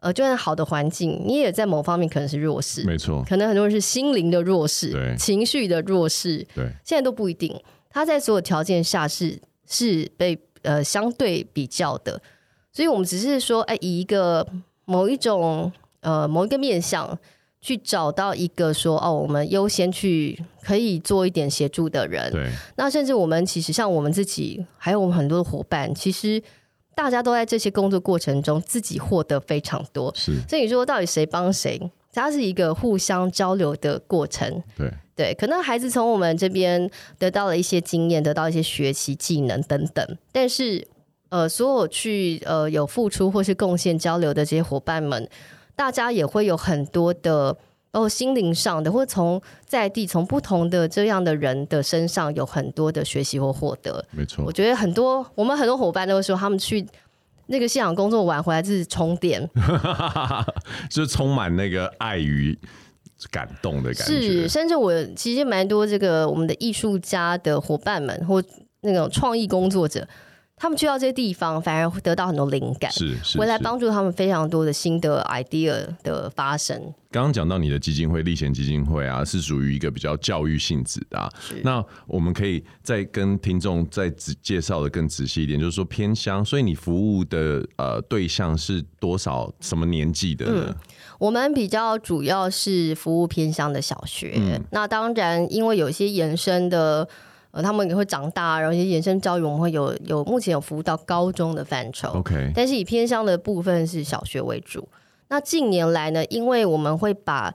[0.00, 3.24] 呃就算好的环境，你也在某方面可能是弱势，没错。
[3.28, 7.58] 可能很多人是心灵的弱势，对，情绪的弱势，对，现在都不一定。
[7.90, 10.38] 他在所有条件下是是被。
[10.62, 12.20] 呃，相对比较的，
[12.72, 14.44] 所以我们只是说，哎，以一个
[14.86, 17.16] 某一种呃某一个面向
[17.60, 22.30] 去找到一个说，哦，我们优先去可以做一点协助的人。
[22.32, 22.50] 对。
[22.74, 26.42] 那甚至我们其实像我们自己，还有我们很多的伙伴，其实
[26.98, 30.12] 大家都在这些工作过程中自己获得非常多。
[30.16, 30.32] 是。
[30.48, 31.80] 所以你说到底谁帮谁？
[32.12, 34.60] 它是一个互相交流的过程。
[34.76, 34.90] 对。
[35.14, 40.16] 对，可能孩子从我们这边得到了一些经验，得到一些学习技能等等。
[40.32, 40.86] 但是，
[41.28, 45.28] 呃，所有去呃有付出或是贡献交流的这些伙伴们，
[45.76, 47.56] 大家也会有很多的
[47.92, 54.04] 哦心灵上的，或者从在地从不同的这样的人的身上有很多的学习或获得。
[54.10, 56.86] 没错，我觉得很多我们很多伙伴都会说，他们去
[57.46, 59.48] 那个现场工作完回来就是充电，
[60.90, 62.58] 就是充满那个爱与。
[63.32, 68.40] 感动的感觉是，甚至我其实蛮多这个我们的艺术家的伙伴们或
[68.82, 70.06] 那种创意工作者，
[70.58, 76.92] 他们去到这些地方，反而会得到很多灵感，是，是，回来帮助他们非常多的新的 idea 的发生。
[77.10, 81.30] 刚刚讲到你的基金会立贤基金会啊，是属于一个比较教育性质的啊。
[81.62, 90.64] 那我们可以再跟听众再仔介绍的更仔细一点，就是说偏乡，所以你服务的呃对象是多少什么年纪的呢？
[90.68, 90.76] 嗯，
[91.18, 94.34] 我们比较主要是服务偏乡的小学。
[94.36, 97.08] 嗯，那当然，因为有一些延伸的。
[97.50, 102.52] 呃，他们也会长大，然后一些延伸教育，我们会有有目前有服务到高中的范畴，OK。
[102.54, 104.86] 但是以偏乡的部分是小学为主。
[105.28, 107.52] 那近年来呢，因为我们会把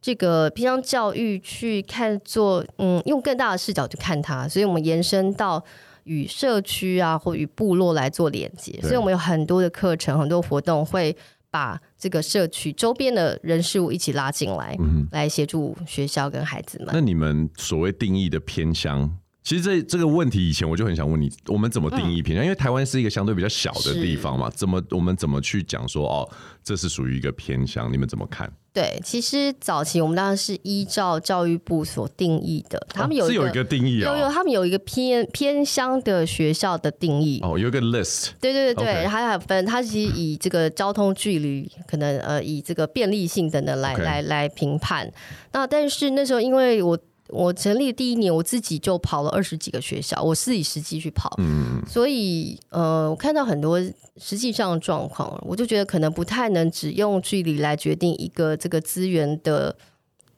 [0.00, 5.64] 这个偏乡教育去看作，嗯，用更大的视角去看它，所以我们延伸到
[6.04, 11.16] 与社区啊或与部落来做连接，所以我们有很多的课程、很多活动会
[11.50, 16.90] 把这个社区周边的人事物一起拉进来，嗯，来协助学校跟孩子们。
[16.92, 19.18] 那你们所谓定义的偏乡？
[19.46, 22.42] 其实这这个问题以前我就很想问你，我们怎么定义偏向？
[22.42, 26.28] 嗯、因为台湾是一个相对比较小的地方嘛，怎么我们怎么去讲说哦，
[26.64, 27.92] 这是属于一个偏向？
[27.92, 28.52] 你们怎么看？
[28.72, 45.08] 对，其实早期我们当然是依照教育部所定义的，他们有、哦、是有一个定义啊、哦，有有他们有一个偏偏乡的学校的定义哦，有一个 list，对对对对，还.有分，它其实以这个交通距离，可能呃以这个便利性等等来.来来评判。
[45.52, 46.98] 那但是那时候因为我。
[47.28, 53.80] 我成立第一年，我自己就跑了二十几个学校，我自己实际去跑，嗯，所以呃，我看到很多
[54.16, 59.76] 实际上的状况，我就觉得可能不太能只用距离来决定一个这个资源的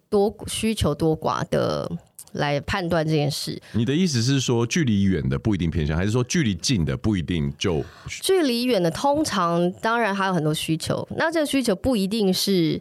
[0.08, 1.90] 多需求多寡的
[2.32, 3.60] 来判断这件事。
[3.72, 7.84] 你的意思是说，距离远的不一定偏向，还是说距离近的不一定就？
[8.08, 12.80] 距离远的通常当然还有很多需求，那这个需求不一定是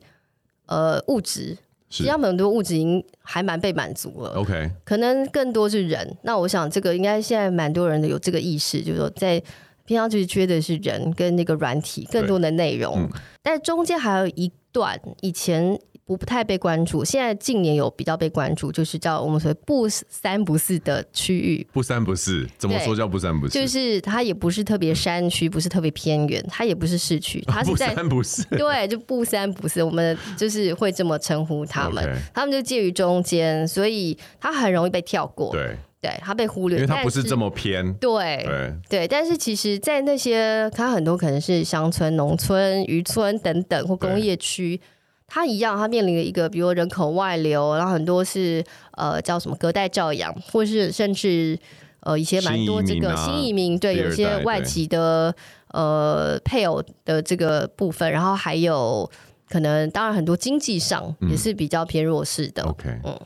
[0.67, 1.57] 呃物质。
[1.89, 6.17] 其实他们很多物质已经还蛮被满足了，OK，可能更多是人。
[6.23, 9.41] 那我想这个应该现在蛮多人的有这个意识，就是说在
[9.85, 13.09] 平常就是缺的是人跟那个软体更多的内容，嗯，
[13.41, 15.79] 但中间还有一段以前。
[16.15, 21.67] 不太被关注，现在近年有比较被关注，就是叫我们所谓不三不四的区域。
[21.73, 23.59] 不三不四，怎么说叫不三不四？
[23.59, 28.45] 就是它也不是特别山区，不是特别偏远，它也不是市区，它是在不三不四。
[28.51, 32.17] 对，就不三不四，我们就是会这么称呼他们。
[32.33, 35.51] 他们就介于中间，所以它很容易被跳过。
[35.51, 37.93] 对，对，它被忽略，因为它不是这么偏。
[37.95, 44.79] 对对对，但是其实，在那些它很多可能是乡村、农村、渔村等等或工业区。
[45.29, 48.63] 它一样，他面临了一个，比如人口外流，然后很多是
[48.93, 51.59] 呃叫什么隔代教养，或是甚至
[51.99, 55.35] 呃一些蛮多这个新移民，对，有些外籍的
[55.73, 59.07] 呃配偶的这个部分，然后还有
[59.49, 62.63] 可能当然很多经济上也是比较偏弱势的。
[62.63, 63.19] OK，嗯，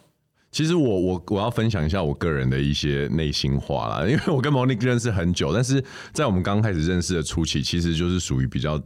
[0.52, 8.82] 其实我我我要分享一下我个人的一些内心话啦，因为我跟 Monique 认识很久，但是在我们刚开始认识的初期，其实就是属于比较。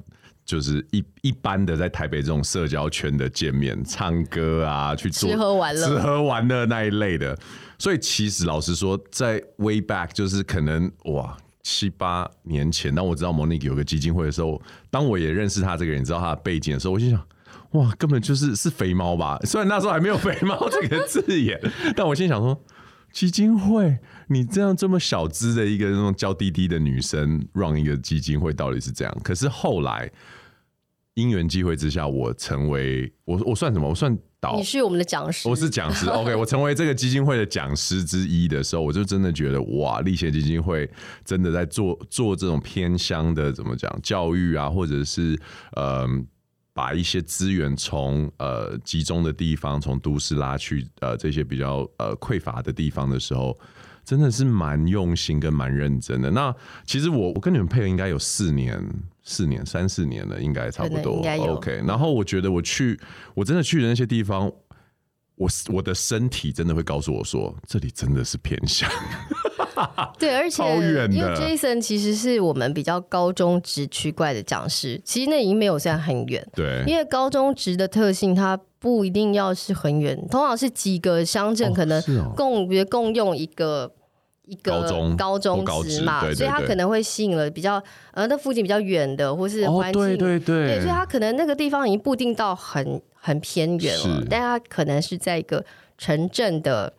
[0.46, 7.38] 就是一一般的在台北这种社交圈的见面、唱歌啊，去做吃喝玩乐、吃喝玩乐那一类的。
[7.80, 17.22] 所以其实老实说，在 way back 就是可能哇七八年前，当我知道 Monique 有个基金会的时候，当我也认识他这个人，知道他的背景的时候，我心想
[17.72, 19.38] 哇，根本就是是肥猫吧？
[19.44, 21.60] 虽然那时候还没有“肥猫”这个字眼，
[21.98, 22.64] 但我心想说，
[23.12, 29.18] 基金会，你这样这么小资的一个那种娇滴滴的女生，run 一个基金会，到底是这样？
[29.24, 30.10] 可是后来
[31.16, 33.90] 因缘机会之下，我成为我我算什么？
[33.90, 34.56] 我算导？
[34.56, 36.08] 你是我们的讲师，我是讲师。
[36.08, 40.90] OK，我成为这个基金会的讲师之一的时候，我就真的觉得哇，立协基金会
[41.24, 45.38] 真的在做做这种偏乡的怎么讲教育啊，或者是
[45.74, 46.08] 呃。
[46.78, 53.58] 把一些资源从呃集中的地方，从都市拉去呃这些比较呃匮乏的地方的时候，
[54.06, 56.30] 真的是蛮用心跟蛮认真的。
[56.32, 58.82] 那其实我我跟你们配合应该有四年、
[59.24, 61.26] 四年、三四年了，应该差不多。
[61.50, 63.00] OK，然后我觉得我去
[63.34, 64.52] 我真的去的那些地方，
[65.36, 68.90] 我我的身体真的会告诉我说，这里真的是偏向。
[70.18, 70.64] 对，而且
[71.12, 76.48] 因为 Jason 其实是我们比较高中职区怪的讲师，其实那已经没有算很远。
[76.54, 82.00] 对，因为高中职的特性，它不一定要是很远，通常是几个乡镇可能
[82.36, 82.86] 共别、哦。
[82.86, 83.92] 哦、共用一个
[84.46, 84.72] 一个
[85.18, 95.66] 高中职嘛，对对对，所以他可能会吸引了比较呃那附近比较远的，或是环境、哦、对对对，对，所以他可能那个地方已经固定到很很偏远了，但他可能是在一个
[95.98, 96.94] 城镇的。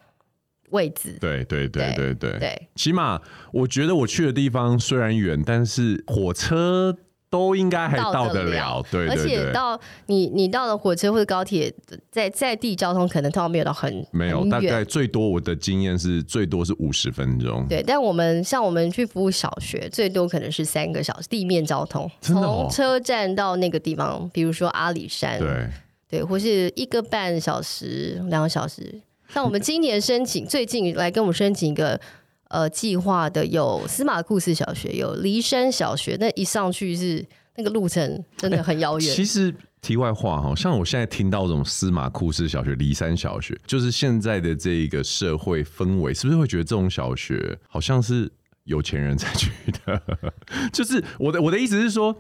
[0.71, 3.21] 位置，对对对对对对，对，起码
[3.53, 6.93] 我觉得我去的地方虽然远，但是火车
[7.29, 11.73] 都应该还到得了，对，对，对，而且到你你到了火车或者高铁，
[12.11, 25.69] 在在地交通可能通常没有到很没有，大概最多我的经验是最多是五十分钟，对，但我们像我们去服务小学，最多可能是三个小时地面交通，从、哦、车站到那个地方，比如说阿里山，对。
[26.09, 29.03] 对，或是一个半小时两个小时。
[29.29, 32.01] 像我们今年申请，最近来跟我们申请一个
[32.49, 37.25] 呃计划的有司马库斯小学，有梨山小学，那一上去是
[37.57, 39.15] 那个路程真的很遥远。
[39.15, 48.31] 其实题外话哈，像我现在听到这种司马库斯小学、梨山小学，就是现在的这个社会氛围，是不是会觉得这种小学好像是
[48.65, 49.51] 有钱人才去
[49.85, 50.03] 的？
[50.73, 52.17] 就是我的我的意思是说。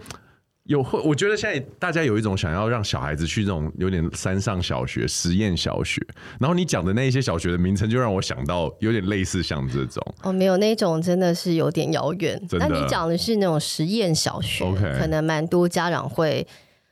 [0.67, 6.01] 有会，我觉得现在大家有一种想要让小孩子去这种有点山上小学、实验小学，
[6.41, 10.03] 然后你讲的那一些小学的名称，就让我想到有点类似像这种。
[10.23, 12.41] 哦，没有那种真的是有点遥远。
[12.59, 14.99] 那你讲的是那种实验小学，okay.
[14.99, 16.45] 可能蛮多家长会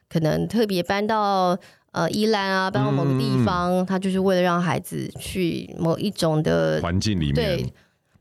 [0.09, 1.59] 可能特别搬到
[1.91, 7.35] 呃宜兰啊，搬到某个地方，嗯，他就是为了让孩子去某一种的环境里面。
[7.35, 7.73] 对，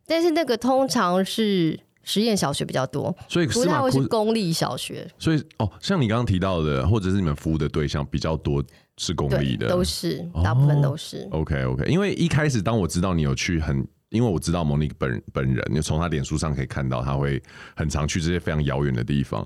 [0.07, 1.79] 但是那个通常是。
[2.03, 5.09] 实验小学比较多，所以不太会是公立小学。
[5.17, 8.63] 所以哦，像你刚刚提到的，或者是你们服务的对象比较多
[8.97, 11.27] 是公立的，都是大部分都是。
[11.31, 17.41] 哦、OK OK，因为一开始当我知道你有去很，因为我知道 Monique 本本人，你从他脸书上可以看到他会
[17.75, 19.45] 很常去这些非常遥远的地方。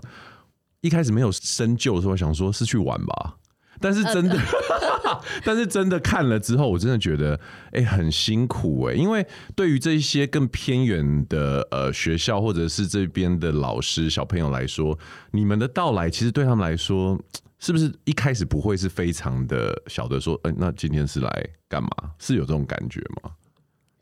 [0.81, 3.35] 一开始没有深究的时候，想说是去玩吧。
[3.79, 7.39] 但是真的，呃、 但是真的看了之后，我真的觉得，
[7.71, 8.97] 哎、欸，很辛苦哎、欸。
[8.97, 14.97] 因为对于这一些更偏远的呃学校或者是这边的老师小朋友来说，
[15.31, 17.19] 你们的到来其实对他们来说，
[17.59, 21.89] 是不是一开始不会是非常的晓得说，嗯、欸，那今天是来干嘛？
[22.19, 23.31] 是有这种感觉吗？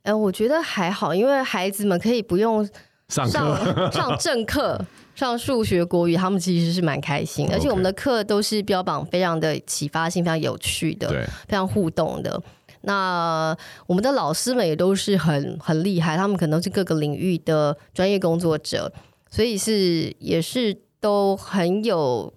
[0.03, 2.67] 哎、呃，我觉得还好，因为孩子们可以不用
[3.07, 4.79] 上课上正课。
[5.15, 11.07] 上数学、国语，他们其实是蛮开心，而且我们的课都是标榜非常的启发性、非常有趣的、
[11.47, 12.37] 非常互动的。
[12.81, 13.55] 那
[13.87, 18.91] 我们的老师们也都是很很厉害，他们可能是各个领域的专业工作者，
[19.31, 22.33] 所以是也是都很有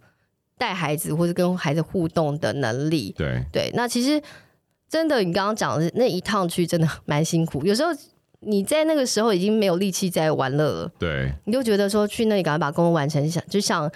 [0.57, 3.12] 带孩子或者跟孩子互动的能力。
[3.18, 4.22] 对对，那其实
[4.88, 7.90] 真的，你刚刚讲的那一趟去真的蛮辛苦，有时候。
[8.40, 13.90] 你在那个时候已经没有力气在玩乐了，对，你就觉得说去那里赶快把工作完成，想就想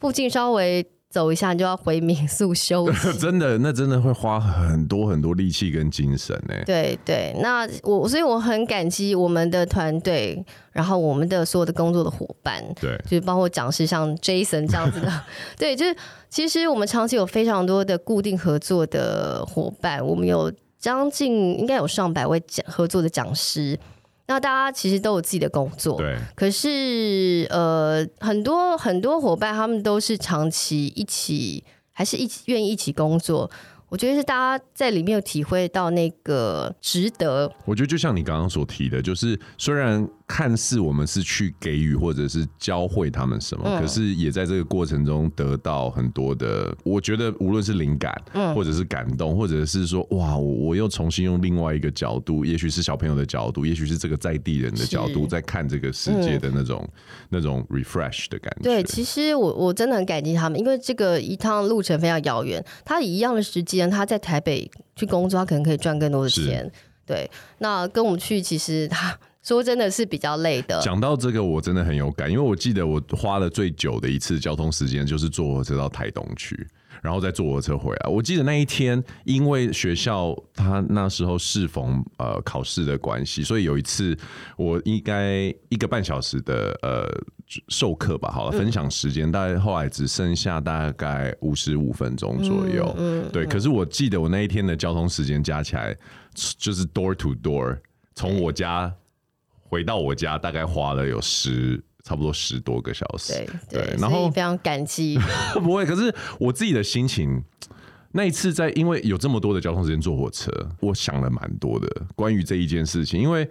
[0.00, 3.12] 附近稍微走一下，你就要回民宿休息。
[3.20, 6.54] 真的，那真的会花很多很多力气跟精神呢。
[6.64, 15.12] 对对，那我所以我很感激我们的团队，然后我们的所有的工作的伙伴，对，就是包括讲师像 Jason 这样子的，
[15.58, 15.94] 对，就是
[16.30, 20.50] 其实我们长期有非常多的固定合作的伙伴，我们有。
[20.82, 23.78] 将近应该有上百位讲合作的讲师，
[24.26, 26.18] 那大家其实都有自己的工作，对。
[26.34, 33.48] 可是呃，很多很多伙伴他们都是长期一起，还是一起愿意一起工作。
[33.90, 37.52] 我觉得是大家在里面有体会到那个值得。
[37.64, 56.92] 我觉得就像你刚刚所提的，就是虽然看似我们是去给予或者是教会他们什么，嗯、可是也在这个过程中得到很多的，我觉得无论是灵感，嗯，或者是感动，或者是说哇，我又重新用另外一个角度，也许是小朋友的角度，也许是这个在地人的角度，在看这个世界的那种、嗯、
[57.28, 58.62] 那种 refresh 的感觉。
[58.62, 66.72] 对，其实我我真的很感激他们，因为这个一趟路程非常遥远，他以一样的时间，他在台北去工作，他可能可以赚更多的钱。
[67.04, 69.14] 对，那跟我们去，其实他。
[69.42, 70.80] 说真的是比较累的。
[70.80, 76.66] 讲到这个，我真的很有感，因为我记得我花了最久的一次交通时间就是坐火车到台东去，
[77.02, 78.08] 然后再坐火车回来。
[78.08, 84.16] 我记得那一天，因为学校他那时候适逢呃考试的关系，所以有一次
[84.56, 87.04] 我应该一个半小时的呃
[87.66, 92.94] 授课吧，好了，分享时间，大概后来只剩下大概五十五分钟左右。
[92.96, 93.44] 嗯，对。
[93.46, 95.96] 可是我记得我那一天的交通时间加起来
[96.32, 97.76] 就是 door to door，
[98.14, 98.94] 从我家。
[99.72, 103.32] 回到我家大概花了有十，差不多十多个小时。
[103.32, 105.18] 对对，对，然后非常感激。
[105.64, 107.42] 不会，可是我自己的心情。
[108.14, 110.50] 那一次在，因为有这么多的交通时间坐火车，
[110.80, 113.20] 我想了蛮多的关于这一件事情。
[113.20, 113.48] 因为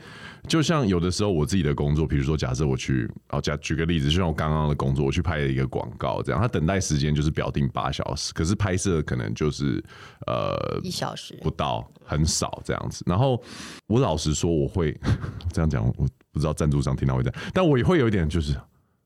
[0.48, 9.84] 就像有的时候我自己的工作，比如说假设我去，哦，假举个例子，就像我刚刚的工作，我去拍了一个广告，这样，它等待时间就是表定八小时，可是拍摄可能就是
[10.28, 13.04] 呃一小时不到，很少这样子。
[13.08, 13.42] 然后
[13.88, 14.96] 我老实说，我会
[15.52, 18.56] 这样讲，我不知道赞助商听到会这样，但我也会有一点就是，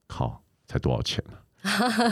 [0.06, 1.38] 靠，才多少钱呢？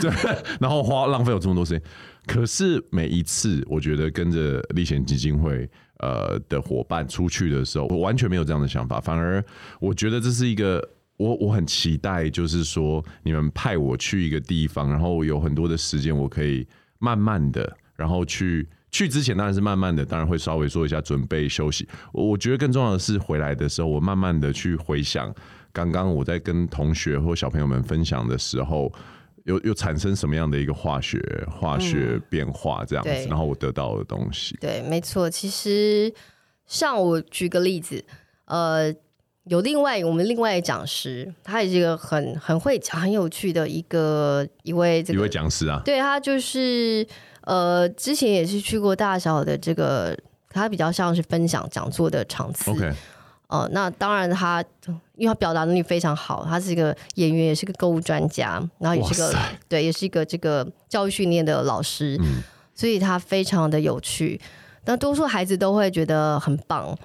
[0.01, 0.11] 对，
[0.59, 1.81] 然后花浪费了这么多时间。
[2.25, 5.69] 可是每一次，我觉得跟着历险基金会
[5.99, 9.43] 呃的伙伴出去的时候，我完全没有这样的想法，反而
[9.79, 10.85] 我觉得这是一个
[11.17, 16.67] 我我很期待，就是说你们派我去一个地方，然后有很多的时间，我可以
[16.99, 21.87] 慢慢的，然后去去之前当然是慢慢的，当然会稍微做一下准备休息。
[22.11, 25.33] 我觉得更重要的是回来的时候，我慢慢的去回想
[25.71, 28.91] 刚刚我在跟同学或小朋友们分享的时候。
[29.45, 31.19] 有有产生什么样的一个化学
[31.49, 34.57] 化学变化这样子，嗯、然后我得到的东西。
[34.59, 35.29] 对，没错。
[35.29, 36.13] 其实
[36.65, 38.03] 像我举个例子，
[38.45, 38.93] 呃，
[39.43, 45.79] 有另外我们另外一个讲师，他也是一个很很会讲、很有趣的一个一位这个、一位讲师啊。
[45.85, 47.05] 对，他就是
[47.41, 50.17] 呃，之前也是去过大小的这个，
[50.49, 52.71] 他比较像是分享讲座的场次。
[52.71, 52.91] OK。
[53.47, 54.63] 哦、呃，那当然他，
[55.15, 59.33] 因为他表达能力非常好，他是一个演员，也是个购物专家，然后也是个
[59.67, 62.41] 对，也是一个这个教育训练的老师，嗯、
[62.73, 64.39] 所以他非常的有趣。
[64.85, 66.97] 那多数孩子都会觉得很棒，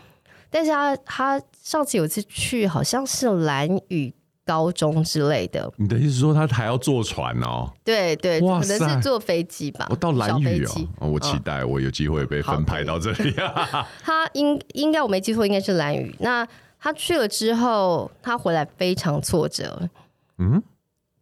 [0.50, 4.12] 但是他他上次有一次去，好像是兰屿。
[4.50, 7.70] 高中之类的，你的意思说他还要坐船哦？
[7.84, 9.86] 对对，可能是坐飞机吧。
[9.88, 10.64] 我到蓝屿
[10.98, 13.32] 哦，我期待我有机会被分派到这里。
[14.02, 16.12] 他应应该我没记错，应该是蓝屿。
[16.18, 16.44] 那
[16.80, 19.88] 他去了之后，他回来非常挫折。
[20.38, 20.60] 嗯，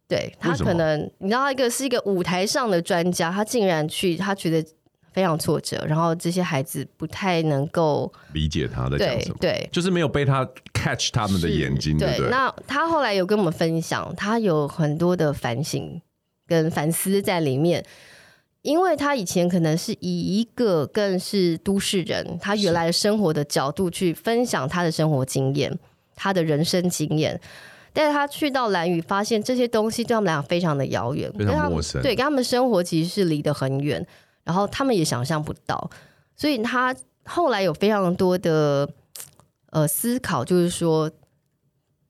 [0.07, 4.67] 对他可能你知道，他一个是一个舞台上的专家，他竟然去，他觉得。
[5.11, 10.47] 非常挫折，然后这些孩子不太能够理解他在讲什么，对，对就是没有被他
[10.79, 12.29] catch 他们的眼睛，对，对，对。
[12.29, 16.01] 那他后来有跟我们分享，他有很多的反省
[16.47, 17.85] 跟反思在里面，
[18.61, 25.77] 因为他以前可能是以一个更是都市人，他原来的生活的角度去分享他的生活经验，
[26.15, 27.39] 他的人生经验，
[27.91, 34.05] 但是他去到蓝屿，发现这些东西对他们来讲非常的遥远，非常陌生，对，跟他们生活其实是离得很远。
[34.45, 35.91] 然后他们也想象不到，
[36.35, 38.89] 所以他后来有非常多的
[39.71, 41.09] 呃思考，就是说，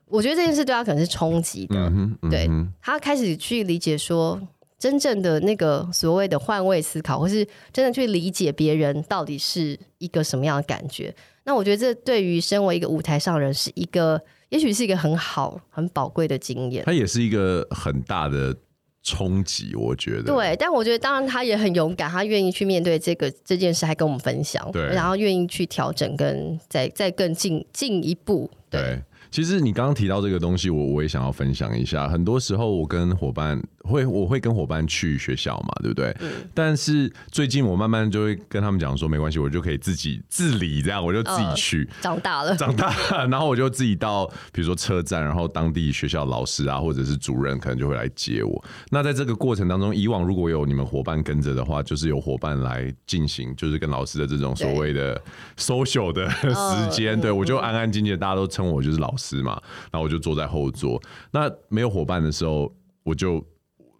[0.05, 1.75] 我觉得这件事对他可能是冲击的。
[1.75, 2.49] 嗯嗯，对，
[2.81, 4.39] 他开始去理解说，
[4.77, 11.13] 真正的那个所谓的换位思考，或是真的去理解别人到底是一个什么样的感觉。
[11.43, 16.83] 那我觉得这对于身为一个舞台上人，是一个也许是一个很好、很宝贵的经验。
[16.85, 18.55] 他也是一个很大的。
[19.03, 28.81] 冲击，我觉得对，但我觉得当然他也很勇敢，他愿意去面对这个这件事，还跟我们分享，对，然后愿意去调整，跟再再更进进一步，对。
[28.81, 32.09] 对其实你刚刚提到这个东西，我我也想要分享一下。
[32.09, 36.15] 很多时候我跟伙伴会，我会跟伙伴去学校嘛，对不对？
[36.19, 36.29] 嗯。
[36.53, 41.87] 但是最近我慢慢就会跟他们讲说，没关系，我就可以自己自理，这样我就自己去。
[41.91, 48.65] 呃、长大了，长大了， 然后我就自己到，比如说车站，然后当地学校老师啊，或者是主任，可能就会来接我。
[48.89, 55.21] 那在这个过程当中，以往如果有你们伙伴跟着的话，就是有伙伴来进行，就是跟老师的这种所谓的
[55.57, 59.19] social 的时间，对，对我就安安静静，大家都称我就是老师。
[59.29, 59.61] 师嘛，
[59.91, 60.99] 然后我就坐在后座。
[61.29, 62.73] 那没有伙伴的时候，
[63.03, 63.45] 我就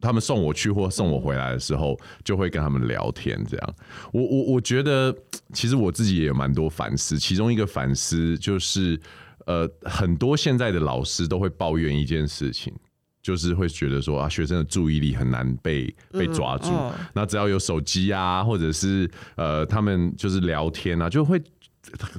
[0.02, 3.43] 他们送我去或送我回来的时候，就会跟他们聊天。
[3.50, 3.76] 这样，
[4.14, 5.14] 我我我觉得，
[5.54, 7.18] 其实我自己也有蛮多反思。
[7.18, 9.00] 其中一个反思就是，
[9.45, 12.74] 呃，很多现在的老师都会抱怨一件事情，
[13.22, 16.72] 就是会觉得说啊，学生的注意力很难被被抓住。
[17.14, 21.41] 那只要有手机啊，或者是呃，他们就是聊天啊，就会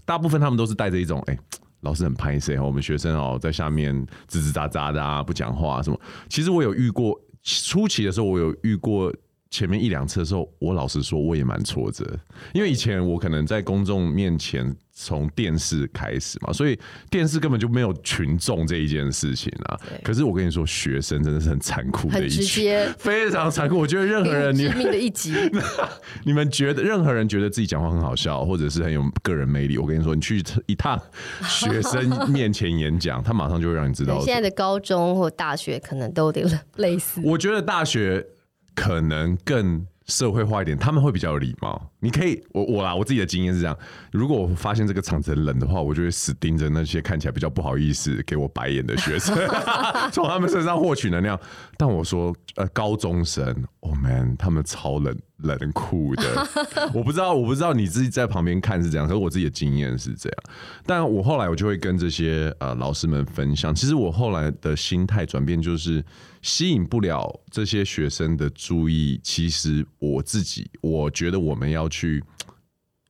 [0.05, 1.41] 大部分他们都是带着一种哎、欸，
[1.81, 3.95] 老师很拍谢，我们学生哦在下面
[4.29, 5.99] 吱吱喳喳的啊，不讲话、啊、什么。
[6.29, 9.15] 其实我有遇过初期的时候，我有遇过。
[9.51, 12.07] 前面一两次的时候，我老实说，我也蛮挫折，
[12.55, 16.79] 因为以前我可能在公众面前从电视开始嘛，所以
[17.11, 19.77] 电视根本就没有群众这一件事情啊。
[20.05, 23.77] 可是我跟你说，学生真的是很残酷的一集，非常残酷。
[23.77, 25.35] 我觉得任何人，你命的一集，
[26.25, 30.97] 你们觉得任何人觉得自己讲话很好笑，或者是很有个人魅力，我跟你说，你去一趟
[31.43, 34.21] 学生面前演讲，他马上就会让你知道。
[34.21, 37.21] 现在的高中或大学可能都有点类似。
[37.25, 38.25] 我觉得大学。
[38.75, 41.91] 可能更社会化一点，他们会比较礼貌。
[42.01, 43.77] 你可以，我我啦，我自己的经验是这样：
[44.11, 49.37] 如果我发现这个场子很冷的话，我就会死盯着那些看起来比较不好意思给我白眼的学生，
[50.11, 51.39] 从他们身上获取能量。
[51.81, 56.47] 但我说，呃，高中生，Oh man，他们超冷冷酷的。
[56.93, 60.39] 我不知道，我不知道你自己在旁边看是这样，可是我自己的经验是这样。
[60.85, 66.05] 但我后来我就会跟这些呃老师们分享，其实我后来的心态转变就是
[66.43, 69.19] 吸引不了这些学生的注意。
[69.25, 71.89] 其实我自己，我觉得我们要。
[71.89, 72.23] 去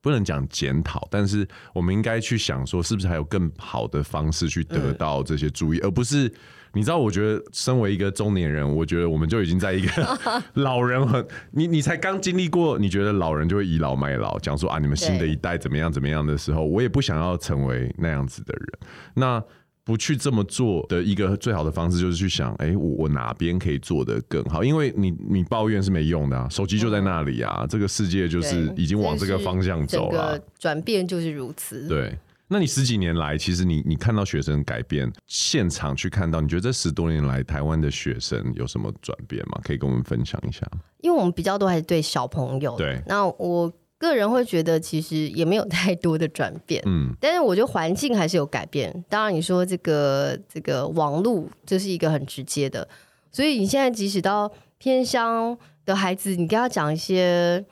[0.03, 6.33] 不能讲检讨，但是我们应该去想说，是不是还有更好的方式去得到这些注意，嗯、而不是
[6.73, 6.99] 你知道？
[6.99, 10.19] 我觉得身为一个中年人，我觉得我们就已经在一个
[10.55, 18.67] 老人很你你才刚经历过，你觉得老人就会倚老卖老，讲说啊，你们新的一代怎么样怎么样的时候，我也不想要成为那样子的人。
[19.15, 19.43] 那。
[19.83, 24.63] 不去这么做的一个最好的方式，就是去想，哎、欸，我我哪边可以做得更好？
[24.63, 30.39] 因为你你抱怨是没用的啊，手机就在那里啊，嗯、这个世界就是已经往这个方向走了。
[30.61, 31.89] 转变就是如此。
[31.89, 32.17] 对，
[32.51, 39.61] 那你十几年来，其实你你看到学生改变，现场去看到，你觉得这十多年来台湾的学生有什么转变吗？
[39.63, 40.69] 可以跟我们分享一下。
[40.99, 43.73] 因为我们比较多还是对小朋友，对，那我。
[44.01, 49.05] 个人会觉得其实也没有太多的转变，嗯，但是我觉得环境还是有改变。
[49.11, 52.89] 当然，你说这个这个网络这是一个很直接的，
[53.31, 57.63] 所以你现在即使到偏乡的孩子，你跟他讲一些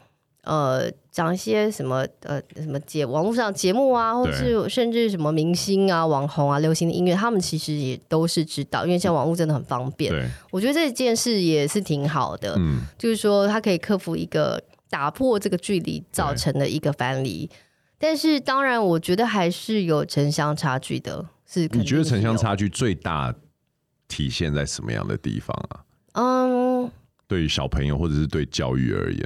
[0.43, 10.13] 呃讲一些什么呃什么节网络上节目啊，或者是甚至什么明星啊、网红啊、流行的音乐，他们其实也都是知道，因为现在网络真的很方便。
[10.13, 14.63] 对，我觉得这件事也是挺好的，嗯，就是说它可以克服一个。
[14.91, 17.51] 打破这个距离造成的一个藩篱，
[17.99, 21.27] 但是当然，我觉得还是有城乡差距的。
[21.45, 23.35] 是，是，你觉得城乡差距最大
[24.09, 25.85] 体现在什么样的地方啊？
[26.15, 26.91] 嗯，
[27.27, 29.23] 对于小朋友或者是对教育而言，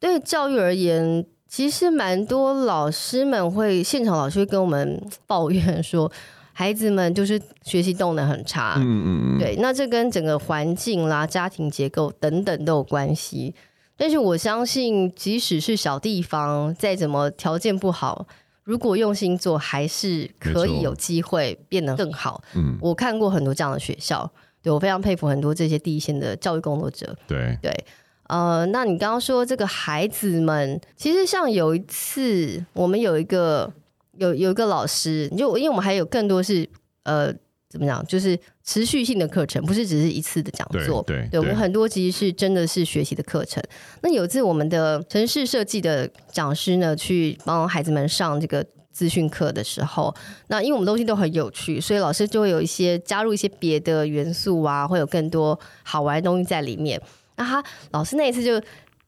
[0.00, 6.10] 对教育而言，其实蛮多老师们会现场老师会跟我们 抱怨说，
[6.52, 8.74] 孩子们就是学习动能很差。
[8.78, 13.54] 嗯嗯嗯，对，那这跟整个环境啦、家庭结构等等都有关系。
[13.96, 18.26] 但是我相信，即使是小地方，再怎么条件不好，
[18.64, 22.42] 如果用心做，还是可以有机会变得更好。
[22.54, 24.30] 嗯，我看过很多这样的学校，
[24.62, 27.14] 对，我非常佩服很多这些第一线的教育工作者。
[27.26, 27.84] 对对，
[28.30, 33.70] 呃，那你刚刚说这个孩子们，其实像有一次，我们有一个
[34.18, 36.68] 有有一个老师，就因为我们还有更多是
[37.02, 37.34] 呃。
[37.70, 38.04] 怎么讲？
[38.04, 41.00] 就是持续性的课程，不是只是一次的讲座。
[41.04, 43.62] 对，对，对，我们很多其实是真的是学习的课程。
[44.02, 50.12] 那有一次，我们的城市设计的讲师呢，去帮孩子们上这个资讯课的时候，
[50.48, 57.00] 那因为我们东西都很有趣，所以老师就会有一些加入一些别的元素啊，会有更多好玩的东西在里面。
[57.40, 58.60] 那他老师那一次就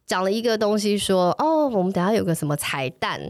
[0.07, 3.21] 讲了一个东西，说：“哦，我们等下有个什么彩蛋。”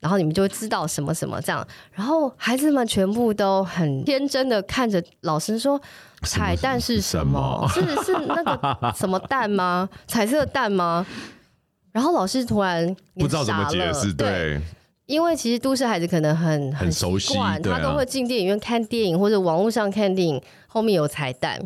[0.00, 5.80] 然后你们就会知道什么什么这样，然后孩子们全部都很天真的看着老师说
[6.26, 7.66] ：“彩蛋是什么？
[7.72, 9.88] 是是那个什么蛋吗？
[10.06, 11.06] 彩色蛋吗？”
[11.92, 14.60] 然后老师突然不知道怎么解释，对，对，
[15.06, 17.32] 因为其实都市孩子可能很很熟悉，
[17.62, 21.58] 他都会进电影院看电影或者网络上看电影，后面有彩蛋。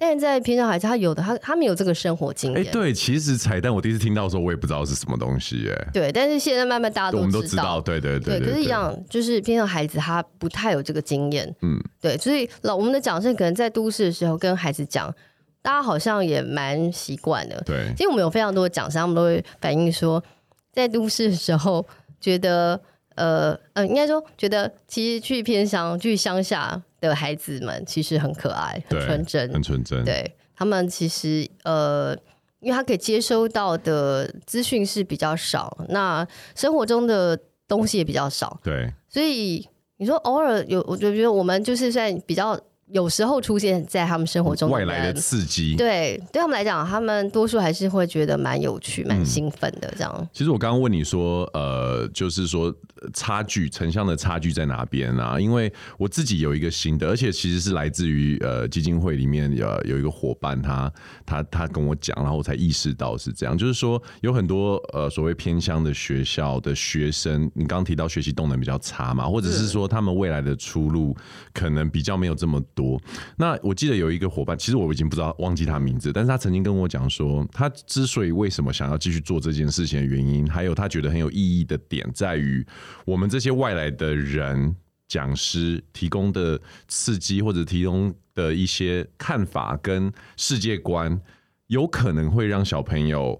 [0.00, 2.62] 但是在平常孩子，他有的他他们有这个生活经验。
[2.62, 5.90] 哎、欸，对，其实彩蛋我第一次听到的时候，我也不知道是什么东西，哎。
[5.92, 8.40] 对，但是现在慢慢大家都知道，我们都知道，对对对。
[8.40, 15.14] 可是一样，就是平常孩子他不太有这个经验，嗯，对，所以老我们的讲师可能在都市的时候跟孩子讲，
[15.60, 17.92] 大家好像也蛮习惯的，对。
[17.94, 20.24] 其实我们有非常多的讲师，他们都会反映说，
[20.72, 21.86] 在都市的时候
[22.18, 22.80] 觉得，
[23.16, 30.36] 呃呃，应该说觉得其实去偏乡、去乡下的孩子们其实很可爱、很纯真、很纯真，对。
[30.54, 32.14] 他们其实呃，
[32.60, 42.60] 因为他可以接收到的资讯是比较少，那生活中的东西也比较少，对，所以你说偶尔有，我就觉得我们就是算比较。
[42.92, 49.92] 有时候出现在他们生活中外来的刺激，对，对他们来讲，他们多数还是会觉得蛮有趣、蛮兴奋的。
[49.96, 50.28] 这样、嗯。
[50.32, 52.74] 其实我刚刚问你说，呃，就是说
[53.14, 55.38] 差距城乡的差距在哪边啊？
[55.38, 60.92] 因为我自己有一个新的，而且其实是来自于呃基金会里面有有一个伙伴他，
[61.24, 63.56] 他他他跟我讲，然后我才意识到是这样。
[63.56, 71.16] 就是说有很多呃所谓偏乡的学校的学生，你刚刚提到学习动能比较差嘛，或者是说他们未来的出路
[71.52, 72.79] 可能比较没有这么多。
[72.80, 72.98] 多，
[73.36, 82.66] 那我记得有一个伙伴，其实我已经不知道忘记他名字，但是他曾经跟我讲说，他之所以为什么想要继续做这件事情的原因，还有他觉得很有意义的点，在于
[83.04, 84.74] 我们这些外来的人
[85.06, 86.58] 讲师提供的
[86.88, 91.20] 刺激或者提供的一些看法跟世界观，
[91.66, 93.38] 有可能会让小朋友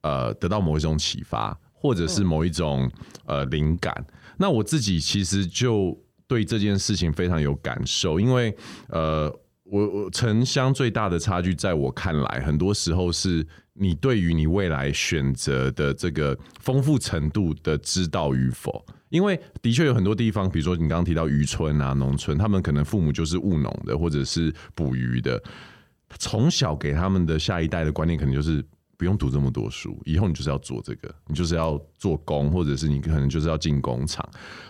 [0.00, 2.90] 呃得到某一种启发，或者是某一种
[3.26, 3.92] 呃灵感。
[4.38, 5.98] 那我自己其实就。
[6.30, 8.56] 对这件事情非常有感受，因为
[8.88, 9.28] 呃，
[9.64, 18.86] 我我城乡最大的差距，在我看来，很多时候是你对于你未来选择的这个丰富程度的知道与否。
[19.08, 25.42] 因为的确有很多地方，比如说你刚刚提到渔村啊、农村，他们可能父母就是务农的，或者是捕鱼的，
[26.16, 28.64] 从小给他们的下一代的观念，可能就是。
[29.00, 34.22] 不用读这么多书，以后你就是要做这个，你就是要做工，或者是你可能就是要进工厂。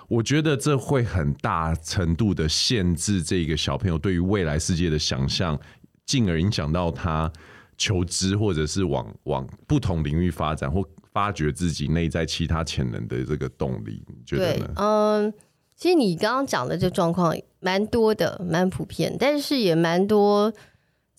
[0.06, 5.58] 我觉得这会很大程度的限制这个小朋友对于未来世界的想象，
[6.06, 7.28] 进而影响到他
[7.76, 14.00] 求知或者是往往不同领域发展或发掘自己内在其他潜能的这个动力。
[14.06, 14.72] 你觉得呢？
[14.76, 15.34] 嗯，
[15.74, 20.52] 其实你刚刚讲的这状况蛮多的，蛮普遍，但是也蛮多。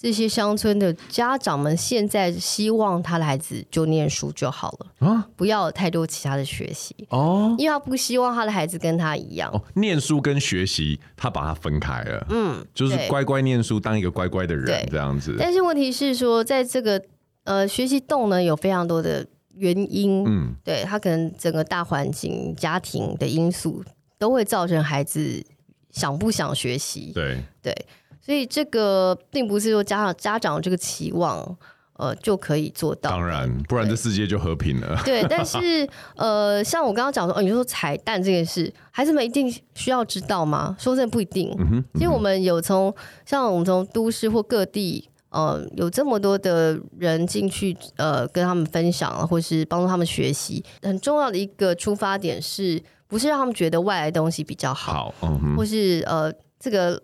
[0.01, 15.35] 这些乡村的家长们现在希望他的孩子就念书就好了啊，不要有太多其他的学习哦，因为他不希望他的孩子跟他一样哦，念书跟学习他把它分开了，嗯，就是乖乖念书，当一个乖乖的人这样子。
[15.37, 16.99] 但是问题是说，在这个
[17.43, 19.23] 呃学习动能有非常多的
[19.53, 23.83] 原因，嗯，对他可能整个大环境、家庭的因素
[24.17, 25.45] 都会造成孩子
[25.91, 27.75] 想不想学习，对对。
[28.23, 31.57] 所以这个并不是说家长家长这个期望，
[31.93, 33.09] 呃，就可以做到。
[33.09, 35.01] 当然，不然这世界就和平了。
[35.03, 40.75] 对，但是 呃，像我刚刚讲说，哦，你说彩蛋这件事，孩子们一定需要知道吗？
[40.79, 41.49] 说真的不一定。
[41.57, 41.77] 嗯哼。
[41.77, 42.93] 嗯哼，因为我们有从
[43.25, 50.63] 像我们从都市或各地，呃，有这么多的人进去，呃，跟他们分享，或是帮助他们学习。
[50.83, 54.93] 很重要的一个出发点是不是让他们觉得外来东西比较好？
[54.93, 55.55] 好，嗯哼。
[55.57, 57.01] 或是呃，这个。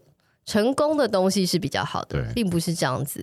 [0.47, 3.21] 成功的东西是比较好的，并不是这样子，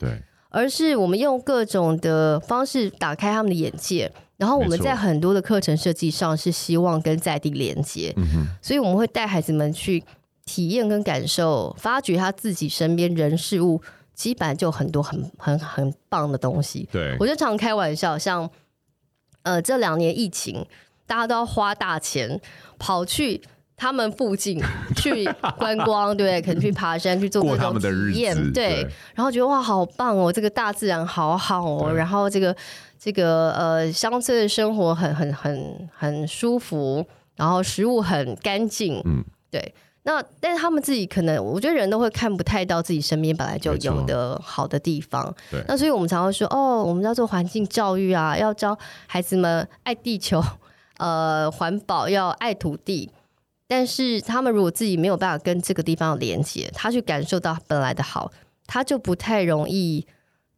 [0.50, 8.14] 而是我们用各种的方式打开他们的眼界，然后我们在很多的课程设计上是希望跟在地连接，
[8.60, 10.04] 所以我们会带孩子们去
[10.44, 13.80] 体验跟感受，发掘他自己身边人事物，
[14.14, 16.86] 基本上就很多很很很棒的东西。
[16.92, 18.48] 对，我就常开玩笑，像
[19.42, 20.66] 呃这两年疫情，
[21.06, 22.38] 大家都要花大钱
[22.78, 23.40] 跑去。
[23.76, 24.62] 他们附近
[24.96, 25.24] 去
[25.58, 32.54] 观光，对， 可能去爬山，去做各种体验，对，然后觉得哇，好棒哦，这个大自然好好哦，然后这个
[32.98, 37.04] 这个呃乡村的生活很很很很舒服，
[37.36, 39.74] 然后食物很干净，嗯，对。
[40.06, 45.64] 那但是他们自己可能，我觉得人都会看不太到自己身边本来就有的好的地方，对。
[45.66, 50.44] 那所以我们常常说，哦，我们要做环境教育啊，要教孩子们爱地球，
[50.98, 53.10] 呃，环保，要爱土地。
[53.66, 58.30] 但是他们如果自己没有办法跟这个地方连接，他去感受到本来的好，
[58.66, 60.06] 他就不太容易。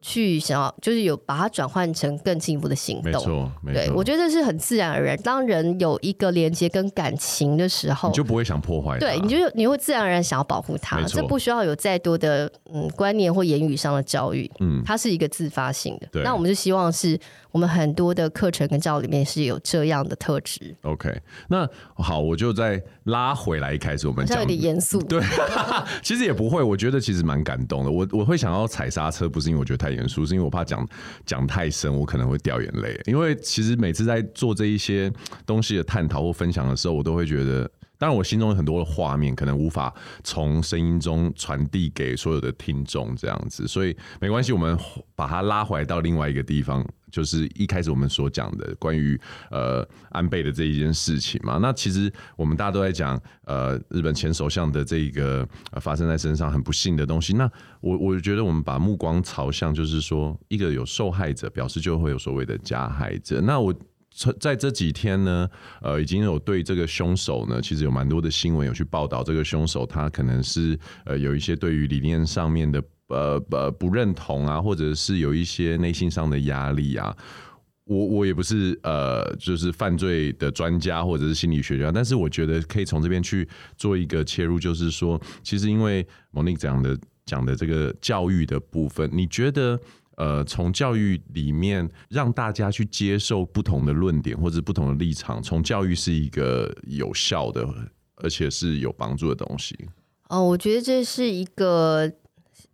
[0.02, 5.16] 去想要就是有把它转换成更进一步的行动，没错，没错，对，我觉得这是很自然而然。
[5.22, 8.98] 当人有一个连接跟感情的时候，你就不会想破坏。
[8.98, 16.06] 对，你就你会自然而然想要保护它，这不需要有再多的嗯观念或言语上的教育，嗯，它是一个自发性的。
[16.12, 17.18] 对，那我们就希望是
[17.50, 20.76] 我们很多的课程跟教育里面是有这样的特质。
[20.82, 25.20] OK，那好，我就再拉回来，一开始我们讲有点 严肃，对，
[26.00, 27.90] 其实也不会，我觉得其实蛮感动的。
[27.90, 29.85] 我我会想要踩刹车，不是因为我觉得太。
[29.86, 30.86] 太严肃是因为我怕讲
[31.24, 33.00] 讲太深，我可能会掉眼泪。
[33.06, 35.12] 因为其实每次在做这一些
[35.46, 44.76] 东西的探讨或分享的时候，我都会觉得，当然我心中有很多的画面，可能无法从声音中传递给所有的听众这样子，所以没关系，我们
[45.14, 46.84] 把它拉回到另外一个地方。
[47.16, 49.18] 就是一开始我们所讲的关于
[49.50, 55.48] 呃安倍的这一件事情嘛，那其实我们大家都在讲呃日本前首相的这一个
[55.80, 57.32] 发生在身上很不幸的东西。
[57.32, 57.50] 那
[57.80, 63.40] 我我觉得我们把目光朝向，就是说一个有受害者，表示就会有所谓的加害者。
[63.40, 63.74] 那我
[64.38, 65.48] 在这几天呢，
[65.80, 77.16] 呃，已经有对这个凶手呢，其实有蛮多的新闻有去报道，这个凶手他可能是呃有一些对于理念上面的呃呃不认同啊，或者是有一些内心上的压力啊。
[77.84, 89.78] 我我也不是呃，就是犯罪的专家或者是心理学家，但是我觉得可以从这边去做一个切入，就是说，其实因为 Monique 讲的讲的这个教育的部分，你觉得
[90.16, 97.64] 呃，从教育里面让大家去接受不同的论点或者不同的立场，从教育是一个有效的，
[98.16, 99.78] 而且是有帮助的东西。
[100.28, 102.12] 哦，我觉得这是一个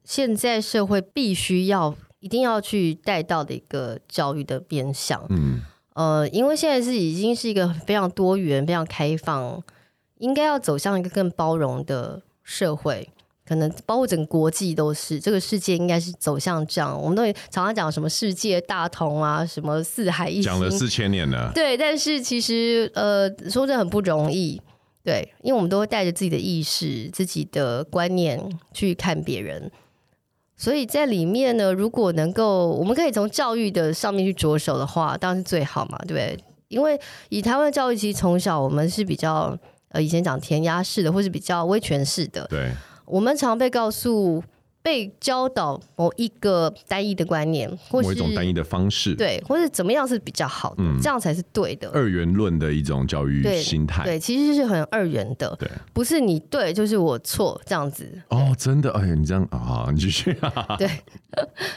[0.05, 1.95] 现在社会必须要。
[2.23, 5.61] 一定要去带到的一个教育的面向，嗯，
[5.95, 9.61] 呃，因为现在是已经是一个非常多元、非常开放，
[10.19, 13.11] 应该要走向一个更包容的社会，
[13.45, 16.97] 可能包括整个国际都是这个世界应该是走向这样。
[16.97, 24.63] 我们都常常讲什么世界大同啊，什么四海一心，讲了四千年了，对，但是其实呃，说这很不容易，
[25.03, 28.41] 对，因为我们都会带着自己的意识、自己的观念
[28.73, 29.73] 去看别人。
[30.63, 36.39] 所以在里面呢，如果能够，我们可以从教育的上面去着手的话，当然是最好嘛，对不对？
[36.69, 36.97] 因为
[37.31, 39.59] 以台湾的教育，其实从小我们是比较
[39.89, 42.47] 呃，以前讲填鸭式的，或是比较威权式的。
[42.47, 42.71] 对，
[43.07, 44.41] 我们常被告诉。
[44.83, 51.89] 被教导某一个单一的观念，或是某一种单一的方式，对，或者怎么样是比较好的，嗯、这样才是对的。
[51.91, 58.21] 二元论的一种教育心态，对，其实是很二元的，对，不是你对就是我错这样子。
[58.29, 60.37] 哦，真的，哎呀，你这样啊，你继续。
[60.77, 60.91] 对，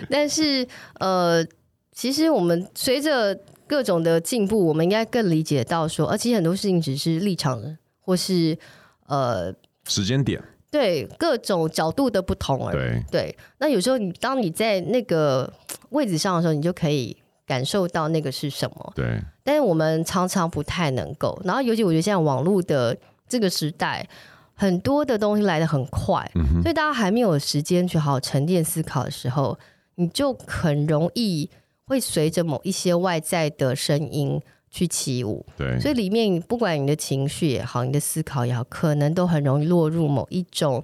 [0.10, 0.68] 但是
[1.00, 1.46] 呃，
[1.92, 8.58] 其实我们随着各种的进步，我们应该更理解到说，而、啊、其实很多事情只是立场，或是
[9.06, 9.54] 呃
[9.88, 10.42] 时间点。
[10.72, 12.78] 对各种角度的不同而已。
[12.78, 15.52] 对，对，那有时候你当你在那个
[15.90, 18.94] 位置上的时候，你就可以感受到那个是什么。
[18.96, 21.40] 对，但是我们常常不太能够。
[21.46, 22.98] 然后，尤其我觉得现在网络的
[23.28, 24.08] 这个时代，
[24.54, 29.58] 很多的东西来的很快，嗯，所以大家还没有时间去好好沉淀思考的时候，
[29.96, 31.50] 你就很容易
[31.86, 34.42] 会随着某一些外在的声音。
[34.76, 40.84] 去起舞，对，所以里面不管你的情绪也好，你的思考也好，可能都很容易落入某一种，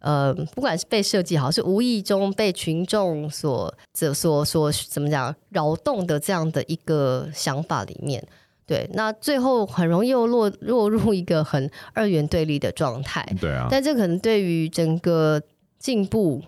[0.00, 8.26] 呃，不管是被设计好，是无意中被群众所、所、所、所怎么讲扰动的这样的一个想法里面，
[8.64, 15.42] 对，那最后很容易又落落入一个很二元对立的状态，对啊，但这可能对于整个
[15.78, 16.42] 进步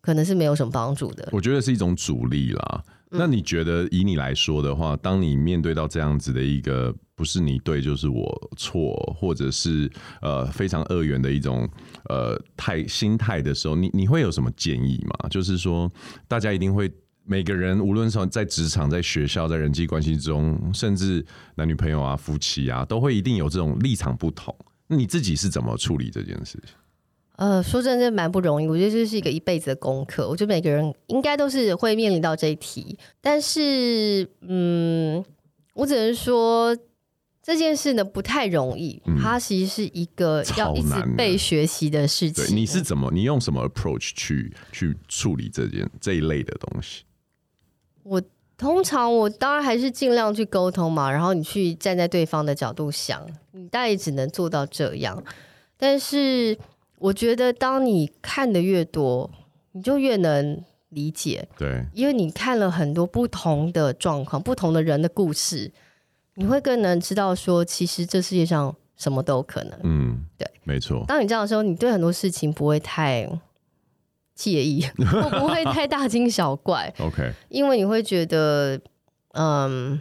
[0.00, 2.82] 可能是没有什么帮助的，我觉得是一种阻力啦。
[3.12, 9.90] 那你觉得，以你来说的话，当你面对到这样子的一个不是你对就是我错，或者是
[10.20, 11.68] 呃非常恶缘的一种
[12.08, 15.28] 呃态心态的时候，你你会有什么建议吗？
[15.28, 15.90] 就是说，
[16.26, 16.90] 大家一定会
[17.24, 24.56] 每个人，无论是在职场、在学校、在人际关系中，甚至男女朋友啊、夫妻啊，都会一定有这种立场不同。
[24.88, 26.74] 你自己是怎么处理这件事情？
[27.42, 28.68] 呃，说真的，蛮不容易。
[28.68, 30.28] 我觉得这是一个一辈子的功课。
[30.28, 32.96] 我觉得每个人应该都是会面临到这一题。
[33.20, 35.24] 但是，嗯，
[35.74, 36.76] 我只能说
[37.42, 39.02] 这件事呢不太容易。
[39.06, 42.46] 嗯、它其实是一个要一直被学习的事情。
[42.46, 43.10] 对，你是怎么？
[43.12, 47.02] 你用什么 approach 去去处理这件这一类的东西？
[48.04, 48.22] 我
[48.56, 51.10] 通常我当然还是尽量去沟通嘛。
[51.10, 55.20] 然后你去站在对方的角度想，你大概也只能做到这样。
[55.76, 56.56] 但是。
[57.02, 59.28] 我觉得，当你看的越多，
[59.72, 61.48] 你就越能理解。
[61.58, 65.72] 对，因为你看了很多不同的状况、不同的人的故事，
[66.36, 69.78] 你会更能知道说，其实这世界上什么都有可能。
[69.82, 71.04] 嗯，对，没错。
[71.08, 73.28] 当你这样的时候，你对很多事情不会太
[74.36, 76.94] 介意， 或不会太大惊小怪。
[77.00, 78.80] OK，因为你会觉得，
[79.32, 80.00] 嗯，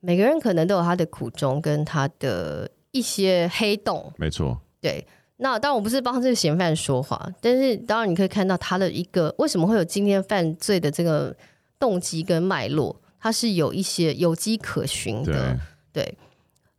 [0.00, 4.10] 每个人可能都有他的苦衷跟他的一些黑洞。
[4.16, 5.06] 没错，对。
[5.38, 11.36] 那当然我不是帮这个嫌犯说话，但是当然你可以看到他的一个为什么会有今天犯罪的这个
[11.78, 15.58] 动机跟脉络，他是有一些有迹可循的。
[15.92, 16.18] 对，对，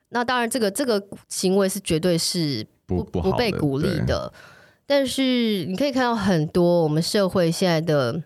[0.10, 4.34] 那当然这个这个行为是绝对是不不，不被鼓励的。
[4.88, 8.24] 但是你可以看到很多我们社会现在的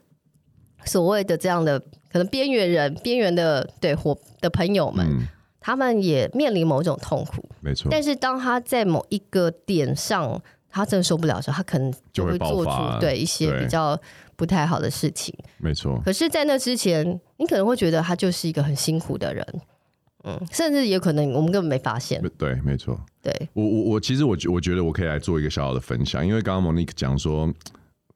[0.86, 1.78] 所谓的这样的
[2.10, 5.06] 可能边缘人、边缘的对伙的朋友们。
[5.10, 5.28] 嗯
[5.62, 7.88] 他们也面临某种痛苦，没错。
[7.90, 13.98] 但是当他在某一个点上，他真的受不了的时候，他可能就会做出对一些比较
[14.36, 16.02] 不太好的事情，没错。
[16.04, 19.46] 可是，在那之前，你可能会觉得他就是一个很辛苦的人，
[20.24, 22.20] 嗯，甚至也可能我们根本没发现。
[22.38, 23.00] 对，没错。
[23.22, 27.54] 对，我我我其实我我觉得我可以来做一个小小的分享，因为刚刚 Monique 讲说，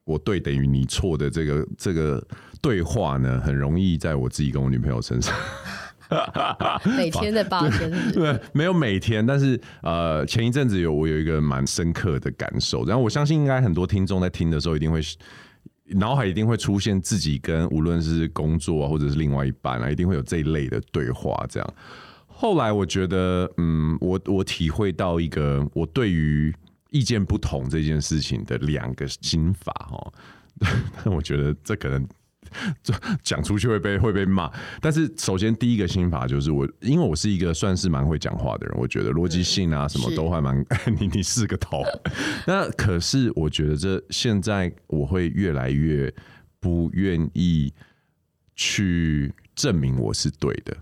[0.04, 2.26] 我对等于你错的这个这个
[2.60, 5.36] 对话呢，很容易在我自己跟我女朋友身上。
[6.98, 15.02] 每天在八千日，对，没有每天，但是呃，前一阵子有我有一个蛮深刻的感受，然后我相信应该很多听众在听的时候一定会
[15.88, 21.46] 脑海一定会出现自己跟无论是工作啊，或者是另外一半啊，一定会有这一类的对话。
[21.50, 21.74] 这样，
[22.28, 26.54] 后来我觉得，嗯，我我体会到一个我对于
[26.92, 30.14] 意见不同这件事情的两个心法哈，
[31.04, 32.08] 但我觉得这可能。
[33.24, 34.52] 讲出去会被会被骂，
[34.82, 40.66] 但是首先第一个心法就是我，因为我是一个算是蛮会讲话的人，我觉得逻辑性啊什么都还蛮，
[41.00, 41.84] 你你是个头。
[42.48, 46.14] 那可是我觉得这现在我会越来越
[46.60, 47.74] 不愿意
[48.56, 50.78] 去证明我是对的，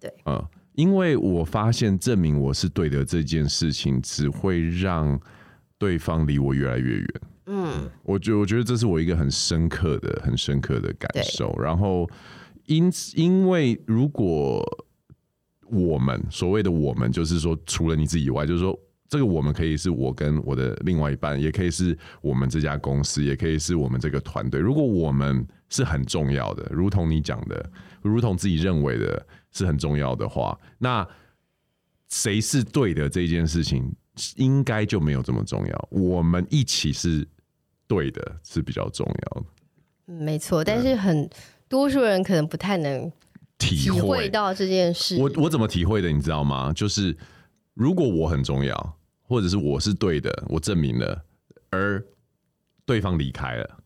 [0.00, 5.20] 对，嗯，因为我发现证明我是对的这件事情只会让
[5.76, 7.08] 对方离我越来越远。
[7.50, 11.50] 嗯，我觉我觉得这是我一个很深刻的、很深刻的感受。
[11.58, 12.06] 然后
[12.66, 14.62] 因因为如果
[15.70, 18.78] 我们所谓的我们，就是说除了你自己以外，就是说
[19.08, 24.60] 这个我们可以是我跟我的另外一半，也可以是我们这家公司，也可以是我们这个团队。
[24.60, 27.72] 如果我们是很重要的，如同你讲的，
[28.02, 31.08] 如同自己认为的是很重要的话，那
[32.10, 33.90] 谁是对的这件事情，
[34.36, 35.88] 应该就没有这么重要。
[35.90, 37.26] 我们一起是。
[37.88, 39.46] 对的是比较重要的，
[40.06, 40.62] 没错。
[40.62, 41.28] 但是很
[41.66, 43.10] 多数人可能不太能
[43.56, 45.16] 体会到这件事。
[45.16, 46.12] 我我怎么体会的？
[46.12, 46.70] 你知道吗？
[46.72, 47.16] 就是
[47.72, 51.24] 如果我很重要，或者是我是对的，我证明了，
[51.70, 52.04] 而
[52.84, 53.78] 对方离开了，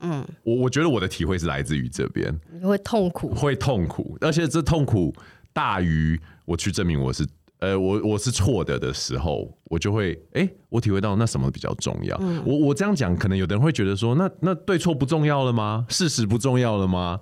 [0.00, 5.14] 嗯，我我觉得我的体会是来自于这边，你会痛苦，会痛苦，而且这痛苦
[5.52, 7.24] 大于我去证明我是。
[7.64, 12.14] 呃，我我是错的的时候，我就会哎、欸，我体会到那什么比较重要。
[12.20, 15.86] 嗯、我我这样讲，可能有的人会觉得说，那那对错不重要了吗？
[15.88, 17.18] 事实不重要了吗？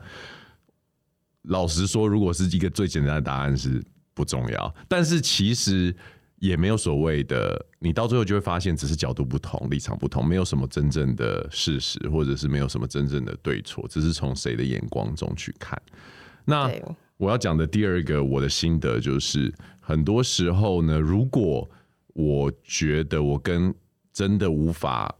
[1.42, 3.80] 老实说，如果是一个最简单的答案是
[4.14, 5.94] 不重要，但是其实
[6.40, 15.80] 也没有所谓的，你到最后就会发现，只是角度不同，立场不同，没有什么真正的事实，或者是没有什么真正的对错，只是从谁的眼光中去看。
[16.44, 16.68] 那
[17.22, 19.52] 我要讲的第二个我的心得就是。
[19.84, 21.68] 很多时候呢，如果
[22.14, 23.74] 我觉得我跟
[24.12, 25.12] 真的无法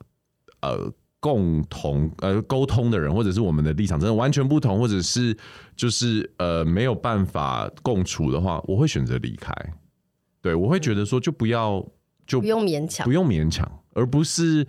[0.60, 0.88] 呃
[1.18, 5.36] 共同呃沟通的人，或者是我们的立场真的完全不同，或者是
[5.74, 9.52] 就是呃没有办法共处的话，我会选择离开。
[10.40, 11.84] 对，我会觉得说就不要
[12.24, 14.64] 就不用勉强，不用勉强，而不是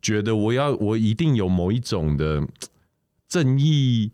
[0.00, 2.46] 觉得我要我一定有某一种的
[3.28, 4.12] 正义。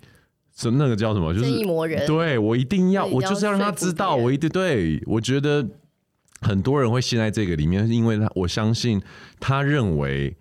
[0.69, 1.33] 是那个叫什么？
[1.33, 2.07] 就是正义魔人。
[2.07, 5.03] 对，我一定要，我就是要让他知道，我一定对。
[5.07, 5.67] 我觉得
[6.41, 9.01] 很多人会陷在这个里面，是因为他我相信
[9.39, 10.37] 他认为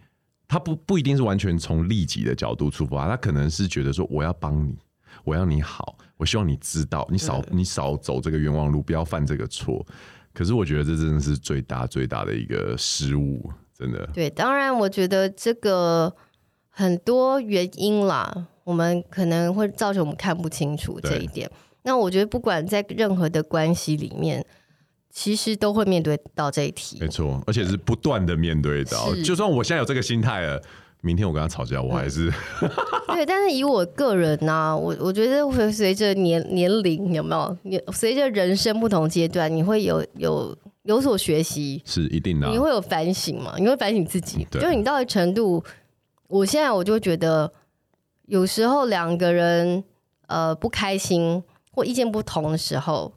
[0.47, 4.75] 他不不一定是完全从利己的角度出发，他可能是觉得说我要帮你，
[5.23, 9.85] 我要你好，我希望你知道，你少你少走这个冤枉路，不要犯这个错。
[10.33, 14.05] 可是我觉得这真的是最大最大的一个失误，真的。
[14.13, 16.13] 对，当然我觉得这个
[16.69, 18.47] 很多原因啦。
[18.69, 21.49] 我们可能会造成我们看不清楚这一点。
[21.81, 24.45] 那我觉得，不管在任何的关系里面，
[25.09, 26.99] 其实都会面对到这一题。
[27.01, 29.11] 没错，而且是不断的面对到。
[29.25, 30.61] 就算我现在有这个心态了，
[31.01, 32.69] 明天我跟他吵架，我还是、嗯、
[33.07, 33.25] 对。
[33.25, 37.57] 但是以我个人呢、啊，我我觉得会随着年年龄有没有？
[37.63, 42.47] 你随着人生不同阶段，你会有有有所学习，是一定的。
[42.49, 43.55] 你会有反省嘛？
[43.57, 44.45] 你会反省自己。
[44.51, 45.63] 就是你到的程度，
[46.27, 47.51] 我现在我就觉得。
[48.29, 49.83] 有时候两个人
[50.27, 53.11] 呃不开心或意见不同的时候，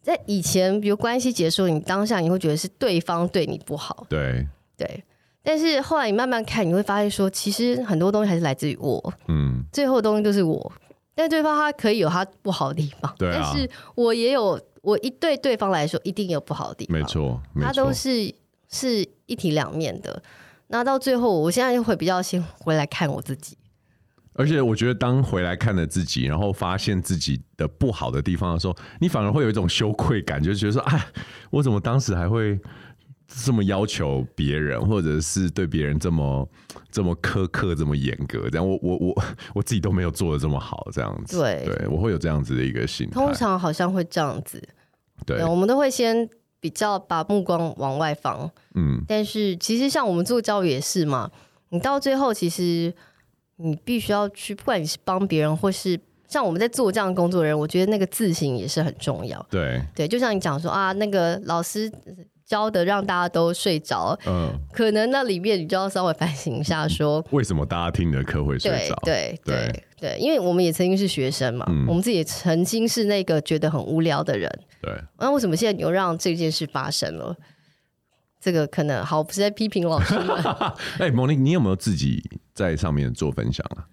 [0.00, 4.46] 在以前比如关系结束，你当下你会觉得是对方对你不好，对
[4.76, 5.04] 对。
[5.42, 10.72] 但是后来你慢慢看，你会发现说，其实很多东西还是来自于我，嗯，最后的东西都是我。
[11.14, 18.34] 但对方他可以有他不好的地方，对啊，但是我也有我一对对方来说一定有不好的地方，没错，他都是
[18.70, 20.22] 是一体两面的。
[20.68, 23.56] 那到最后，我现在就会比较先回来看我自己。
[24.36, 31.06] 而且我觉得，当回来看了自己，然后发现自己的不好的地方的时候，你反而会有一种羞愧感，就觉得说：“哎，
[31.50, 32.58] 我怎么当时还会
[33.28, 36.48] 这么要求别人，或者是对别人这么
[36.90, 38.50] 这么苛刻、这么严格？
[38.50, 39.24] 这样我我我
[39.54, 41.38] 我自己都没有做的这么好，这样子。
[41.38, 43.12] 对，对我会有这样子的一个心态。
[43.12, 44.60] 通常好像会这样子，
[45.24, 46.28] 对，对我们都会先
[46.58, 48.50] 比较把目光往外放。
[48.74, 51.30] 嗯，但是其实像我们做教育也是嘛，
[51.68, 52.92] 你到最后其实。
[53.56, 55.98] 你必须要去，不管你是帮别人，或是
[56.28, 59.44] 像我们在做这样的工作的人，我觉得那个自省也是很重要。
[59.50, 61.90] 对对，就像你讲说啊，那个老师
[62.44, 68.94] 教的让大家都睡着，嗯，可能那里面你就要稍微反省一下说，说为什么大家听你的课会睡着？
[69.04, 74.50] 对对对对，因为我们也曾经是学生嘛，嗯、我们自己也曾经是那个觉得很无聊的人，
[74.82, 74.92] 对。
[75.18, 77.34] 那为什么现在你又让这件事发生了？
[78.40, 80.36] 这个可能好，不是在批评老师们。
[81.00, 82.22] 哎、欸，莫妮，你有没有自己
[82.54, 83.84] 在上面做分享啊？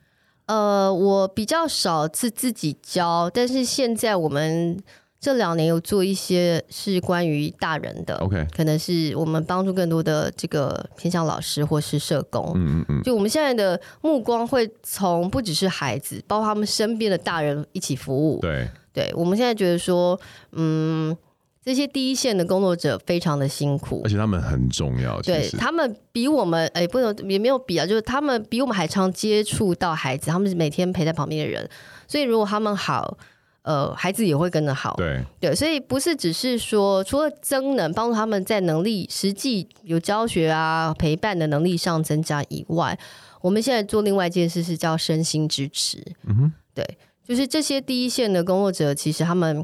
[0.46, 4.82] 呃，我比较少是自己教，但是现在我们。
[5.24, 20.20] 这两年有做一些是关于大人的，OK，可能是我们帮助更多的这个偏向老师或是社工，嗯嗯嗯，就我们现在的目光会从不只是孩子，包括他们身边的大人一起服务，对，对，我们现在觉得说，
[20.54, 21.16] 嗯，
[21.64, 31.70] 这些第一线的工作者非常的辛苦，而且他们很重要，对他们比我们，哎，不能也没有比啊，就是他们比我们还常接触到孩子，他们是每天陪在旁边的人，
[32.08, 33.18] 所以如果他们好。
[33.64, 35.24] 呃，孩子也会跟着好，对。
[35.40, 42.98] 对，所以不是只是说除了增能帮助他们在能力实际有教学啊陪伴的能力上增加以外，
[43.40, 49.64] 我们现在做另外一件事是叫身心支持，嗯哼，对，就是这些第一线的工作者，其实他们。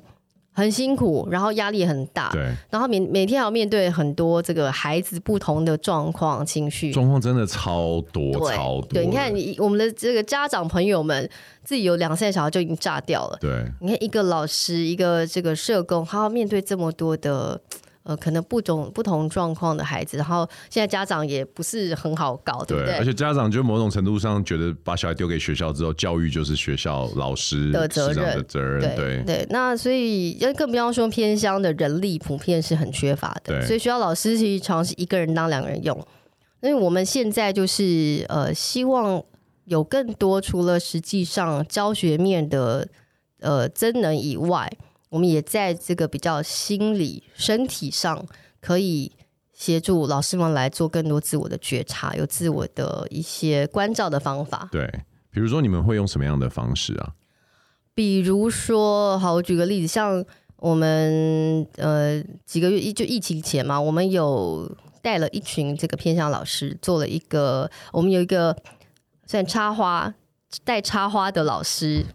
[0.57, 8.87] 很辛苦，然后压力也很大，对，然后每每天要面对很多这个孩子不同的状况、情绪状况，真的超多，超多。
[8.89, 11.29] 对，你看，你我们的这个家长朋友们
[11.63, 13.63] 自己有两岁小孩就已经炸掉了，对。
[13.79, 17.61] 你看，一个老师，一个这个社工，他要面对这么多的。
[18.07, 22.95] 呃，可能不同不同状况的孩子，然后现在家长也不是很好搞，对不对？
[22.95, 29.47] 而且家长就某种程度上觉得，把小孩丢给学校之后，教育就是学校老师的责任，的责任，对对，对。
[29.49, 35.93] 那所以，更不要说偏乡的人力普遍是很缺乏的，所以学校老师其实常是一个人当两个人用。
[36.61, 39.21] 因为我们现在就是呃，希望
[39.65, 42.87] 有更多除了实际上教学面的
[43.41, 44.71] 呃真能以外。
[45.09, 48.25] 我们也在这个比较心理、身体上，
[48.59, 49.11] 可以
[49.53, 54.67] 协助老师们来做更多自我的觉察，有自我的一些关照的方法。
[54.71, 54.85] 对，
[55.31, 57.13] 比如说你们会用什么样的方式啊？
[57.95, 60.23] 比如说，好，我举个例子，像
[60.57, 64.69] 我们呃几个月就疫情前嘛，我们有
[65.01, 68.55] 带了一群这个偏向老师做了一个，我们有一个
[69.25, 70.13] 算插花
[70.65, 72.05] 带插花的老师。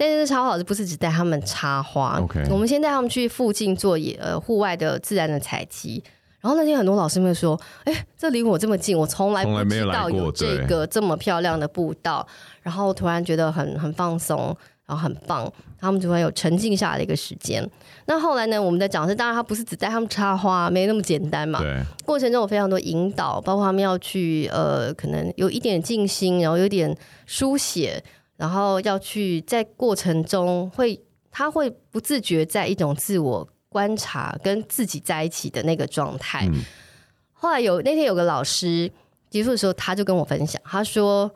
[0.00, 2.48] 但是插花老师不是只带他们插花，Okay.
[2.50, 6.02] 我们先带他们去附近做野呃户外的自然的采集。
[6.40, 12.26] 然后那天很多老师们说：“哎、欸，这离我这么近，我从来不知道有这个这么漂亮的步道。”
[12.62, 17.62] 然后突然觉得很很放松，然后很棒，他们就会有沉静下来的一个时间。
[18.06, 21.60] 那后来呢，我们的讲师当然他不是只带他们插花，没那么简单嘛。
[21.60, 26.96] 对，过程中有非常多引导，包括他们要去呃，可能有一点静心，然后有点
[27.26, 28.02] 书写。
[28.40, 30.98] 然后要去在过程中会，
[31.30, 36.48] 他会不自觉在一种自我观察跟自己在一起的那个状态。
[36.50, 36.62] 嗯、
[37.34, 38.90] 后来有那天有个老师
[39.28, 41.30] 结束的时候，他就跟我分享，他说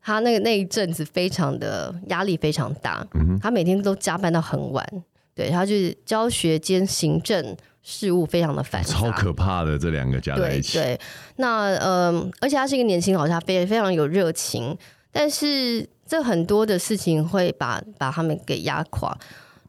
[0.00, 4.86] 他那个那一阵子非常的压力非常大，嗯、他每天都加班到很晚，
[5.34, 10.78] 对，他就是教学兼行政事务非常的繁杂，超可怕的这两个加在一起。
[10.78, 11.00] 对，对
[11.38, 14.78] 那嗯、呃，而且他是一个年轻老师，他非非常有热情，
[15.10, 15.88] 但是。
[16.06, 19.16] 这很多的事情会把把他们给压垮，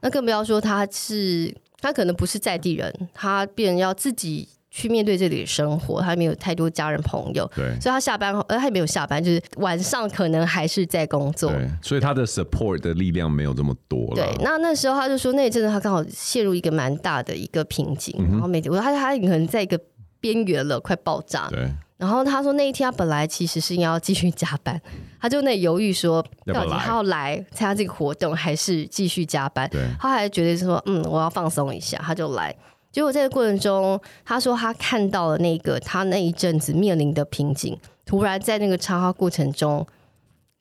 [0.01, 14.15] 那更不要说他是他可能不是在地人，他便要自己去面对这里的生活，他没有太多家人朋友，对，所以他下班后，呃，他也没有下班，就是晚上可能还是在工作，对，所以他的 support 的力量没有这么多了。
[14.15, 19.79] 对，那那时候他就说，那一阵子他刚好陷入一个蛮大的一个瓶颈，嗯、然后每天我他他可能在一个
[20.19, 21.71] 边缘了，快爆炸，对。
[21.97, 24.81] 然后他说那一天他本来其实是要继续加班，
[25.17, 29.69] 他就那犹豫说到底他要来参加这个活动还是继续加班？
[29.69, 32.53] 对他还觉得说嗯，我要放松一下，他就来。
[32.91, 39.87] 结果在这个过程中，他说他看到了那个他那一阵子面临的瓶颈，突然在那个插花过程中，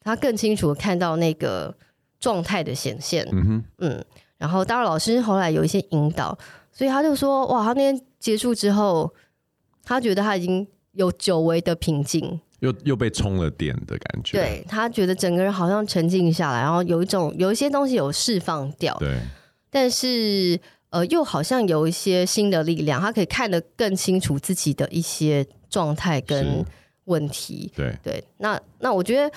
[0.00, 1.74] 他更清楚的看到那个
[2.20, 3.26] 状态的显现。
[3.32, 4.04] 嗯哼，嗯。
[4.38, 6.38] 然后当然老师后来有一些引导，
[6.70, 9.12] 所以他就说哇，他那天结束之后，
[9.82, 10.64] 他觉得他已经。
[10.94, 14.38] 有久违的平静，又又被充了电的感觉。
[14.38, 18.96] 对，他觉得整个人好像沉静下来，然后有一种有一些东西有释放掉。
[18.98, 19.18] 对，
[19.70, 20.58] 但是
[20.90, 26.64] 呃，又好像有一些新的力量，他可以看得更清楚自己的一些状态跟
[27.04, 27.72] 问题。
[27.74, 29.30] 对对，那那我觉得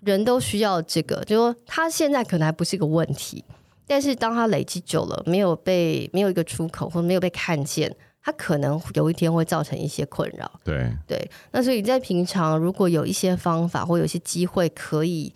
[0.00, 3.44] 人都需要这个，就说他现在可能还不是一个问题，
[3.86, 7.94] 但是当他累积久了，没有被没有一个出口，或者没有被看见。
[8.26, 11.30] 他可能有一天会造成一些困扰，对对。
[11.52, 15.30] 那所以在平常，如果有一些方法或有一些机会可以，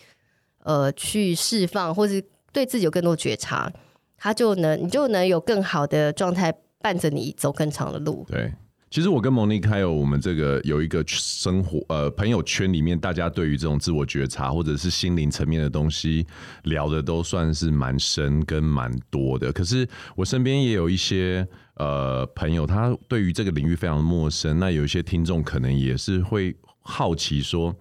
[0.64, 3.70] 呃，去释放，或是对自己有更多觉察，
[4.16, 8.24] 他就能你就能有更好的状态伴着你走更长的路。
[8.26, 8.50] 对，
[8.90, 16.26] 其实我跟 Monique 还有我们这个有一个生活呃朋友圈里面，大家对于这种自我觉察或者是心灵层面的东西
[16.62, 19.52] 聊的都算是蛮深跟蛮多的。
[19.52, 19.86] 可是
[20.16, 21.46] 我身边也有一些
[21.78, 24.58] 呃朋友，他对于这个领域非常陌生。
[24.58, 27.74] 那有一些听众可能也是会好奇说，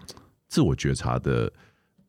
[0.48, 1.52] 自我觉察的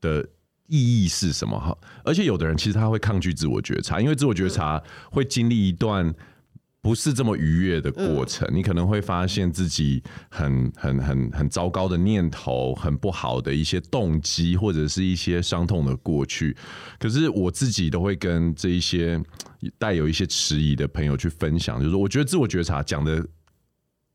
[0.01, 0.29] 的
[0.67, 1.59] 意义是什么？
[1.59, 6.15] 哈，而且有的人其实他会抗拒自我觉察，因为自我觉察会经历一段。
[6.89, 16.57] 不是这么愉悦的过程，你可能会发现自己很很很很糟糕的念头，很不好的一些动机，或者是一些伤痛的过去。
[16.99, 19.23] 可是我自己都会跟这一些
[19.77, 23.23] 带有一些迟疑的朋友去分享，就是，我觉得自我觉察讲的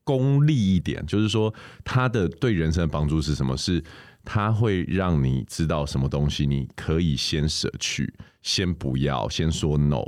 [0.02, 1.54] 功利一点，就是说，
[1.84, 3.56] 他的对人生的帮助是什么？
[3.56, 3.80] 是
[4.24, 8.12] 它会让你知道什么东西你可以先舍去，
[8.42, 10.02] 先不要，先说 no，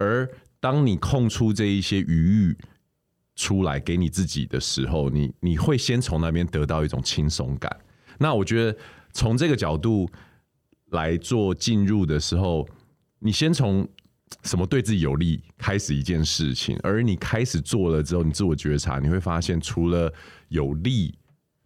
[0.00, 0.28] 而。
[0.60, 2.56] 当你空出这一些余裕
[3.36, 7.74] 出来给你自己的时候，你你会先从那边得到一种轻松感。
[8.18, 8.78] 那我觉得
[9.12, 10.08] 从这个角度
[10.90, 12.68] 来做进入的时候，
[13.18, 13.88] 你先从
[14.44, 20.12] 什么对自己有利开始一件事情，而你开始做了之后，你自我觉察，你会发现除了
[20.48, 21.17] 有利。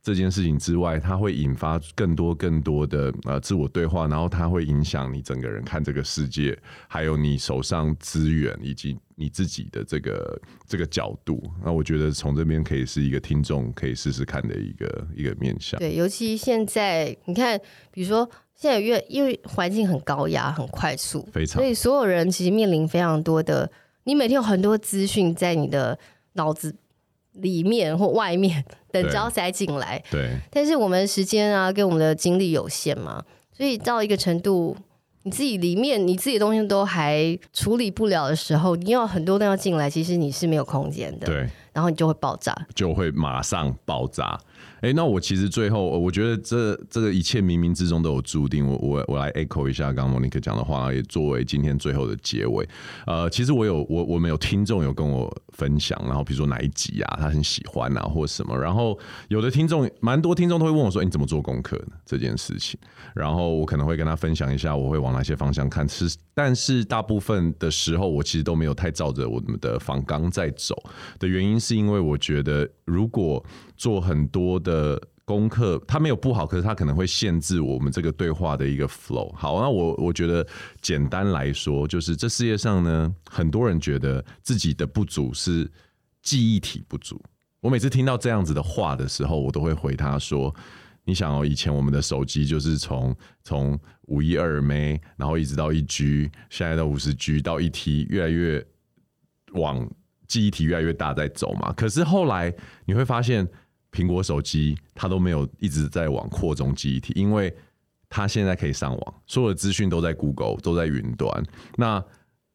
[0.02, 11.40] 这件事情之外，它会引发更多更多的呃自我对话，然后它会影响你整个人看这个世界，还有你手上资源以及你自己的这个这个角度。
[11.64, 15.78] 那我觉得从这边可以是一个听众可以试试看的一个一个面向。
[15.78, 17.56] 对，尤其现在你看，
[17.92, 23.70] 比如说现在越因为环境很高压、很快速，非常，所以所有人其实面临非常多的，
[24.02, 25.96] 你每天有很多资讯在你的
[26.32, 26.74] 脑子。
[27.32, 30.36] 里面或外面 等着要塞进来，对。
[30.50, 33.24] 但是我们时间啊，跟我们的精力有限嘛，
[33.56, 34.76] 所以到一个程度，
[35.22, 41.48] 你自己里面你自己的东西都还处理不了的时候，你要很多东西要进来，其实你是没有空间的，对。
[41.72, 44.38] 然后你就会爆炸，就会马上爆炸。
[44.82, 48.66] 哎、那我其实最后，我觉得这这个一切冥冥之中都有注定。
[48.66, 52.68] 我我我来 echo 一下刚刚 Monique 讲的话，也作为今天最后的结尾。
[53.06, 58.58] 呃，其实我有我我们有听众有跟我分享，然后比如说哪一集啊，他很喜欢啊，或什么。
[58.58, 62.76] 然后有的听众，蛮多听众都会问我说：“、你怎么做功课呢？”这件事情，
[63.14, 65.88] 然后我可能会跟他分享一下，我会往哪些方向看。
[65.88, 70.74] 是，但是大部分的时候，我其实都没有太照着我们的方纲在走
[71.20, 73.44] 的原因，是因为我觉得如果
[73.82, 79.34] 做很多的功课，它没有不好，可是它可能会限制我们这个对话的一个 flow。
[79.34, 80.46] 好，那我我觉得
[80.80, 85.68] 简单来说，就是这世界上呢，很多人觉得自己的不足是
[86.22, 87.20] 记忆体不足。
[87.60, 90.54] 我每次听到这样子的话的时候，我都会回他说
[91.02, 93.12] ：“你想哦，以前我们的手机就是从
[93.42, 98.64] 从五一二 M，然后一直到一 G，现在到五十 G 到一 T，越来越
[99.54, 99.90] 往
[100.28, 101.72] 记忆体越来越大在走嘛。
[101.72, 102.54] 可是后来
[102.84, 103.44] 你会发现。”
[103.92, 107.54] 苹果手机它都没有一直在往扩充记忆体，因为
[108.08, 111.44] 它现在可以上网，所有的资讯都在 Google，都在云端。
[111.76, 112.04] 那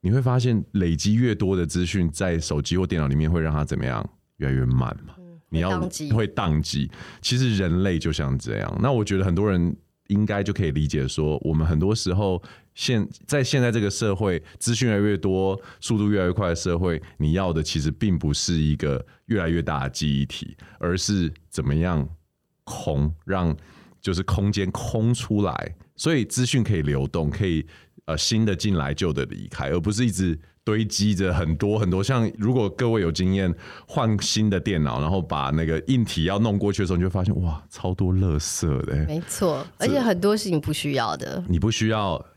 [0.01, 4.07] 你会发现，累积越多的资讯在手机或电脑里面，会让它怎么样？
[4.37, 5.13] 越来越慢嘛。
[5.49, 5.79] 你要
[6.13, 6.91] 会宕机。
[7.21, 8.77] 其实人类就像这样。
[8.81, 9.73] 那我觉得很多人。
[10.07, 12.41] 应该就可以理解说，我们很多时候
[12.77, 22.07] 现在现在这个社会，资讯越来越多，速度越来越快的社会，你要的其实并不是一个越来越大的记忆体，而是怎么样
[22.63, 23.57] 空，让
[23.99, 27.65] 就是空间空出来，所以资讯可以流动，可以
[28.05, 30.39] 呃新的进来，旧的离开，而不是一直。
[30.67, 33.55] 堆积着很多很多，像如果各位有经验
[33.87, 38.93] 换新的电脑，然后把那个硬体要弄过去的时候，你就会发现哇，超多垃圾的。
[39.05, 42.21] 没错，而且很多是你不需要的，你不需要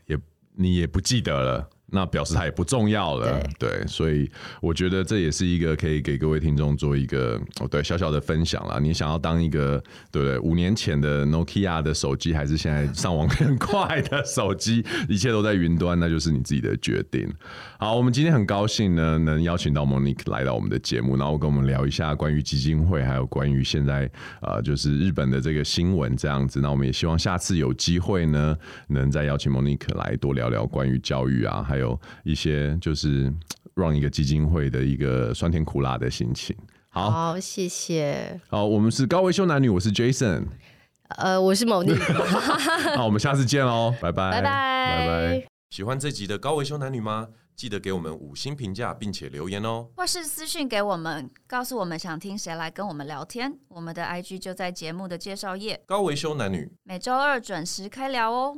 [0.61, 1.69] 你也不记得了。
[1.91, 4.29] 那表示它也不重要了，对，对，所以
[4.61, 8.79] 我觉得这也是一个可以给各位听众做一个哦，对，小小的分享啦。
[8.79, 9.77] 你想要当一个
[10.09, 10.39] 对不对？
[10.39, 17.29] 五年前的 Nokia 的手机，还是现在上网更快的手机，一切都在云端，那就是你自己的决定。
[17.77, 24.09] 好，我们今天很高兴呢，能邀请到 Monique 来到我们的节目，然后跟我们聊一下关于基金会，还有关于现在
[24.41, 26.61] 呃，就是日本的这个新闻这样子。
[26.61, 31.80] 那我们也希望下次有机会呢，能再邀请 Monique 来多聊聊关于教育啊，还有。
[31.81, 33.33] 有一些就是
[33.73, 36.55] 让一个基金会的一个酸甜苦辣的心情。
[36.87, 38.39] 好，好，谢谢。
[38.49, 40.45] 好，我们是高维修男女，我是 Jason，
[41.09, 41.97] 呃，我是 Monique。
[42.95, 45.47] 好，我们下次见喽，拜拜，拜拜，拜拜。
[45.69, 47.29] 喜欢这集的高维修男女吗？
[47.53, 53.53] 记得给我们五星评价，并且留言哦，或是私讯给我们，告诉我们想听谁来跟我们聊天。
[53.67, 55.79] 我们的 IG 就在节目的介绍页。
[55.85, 58.57] 高维修男女，每周二准时开聊哦。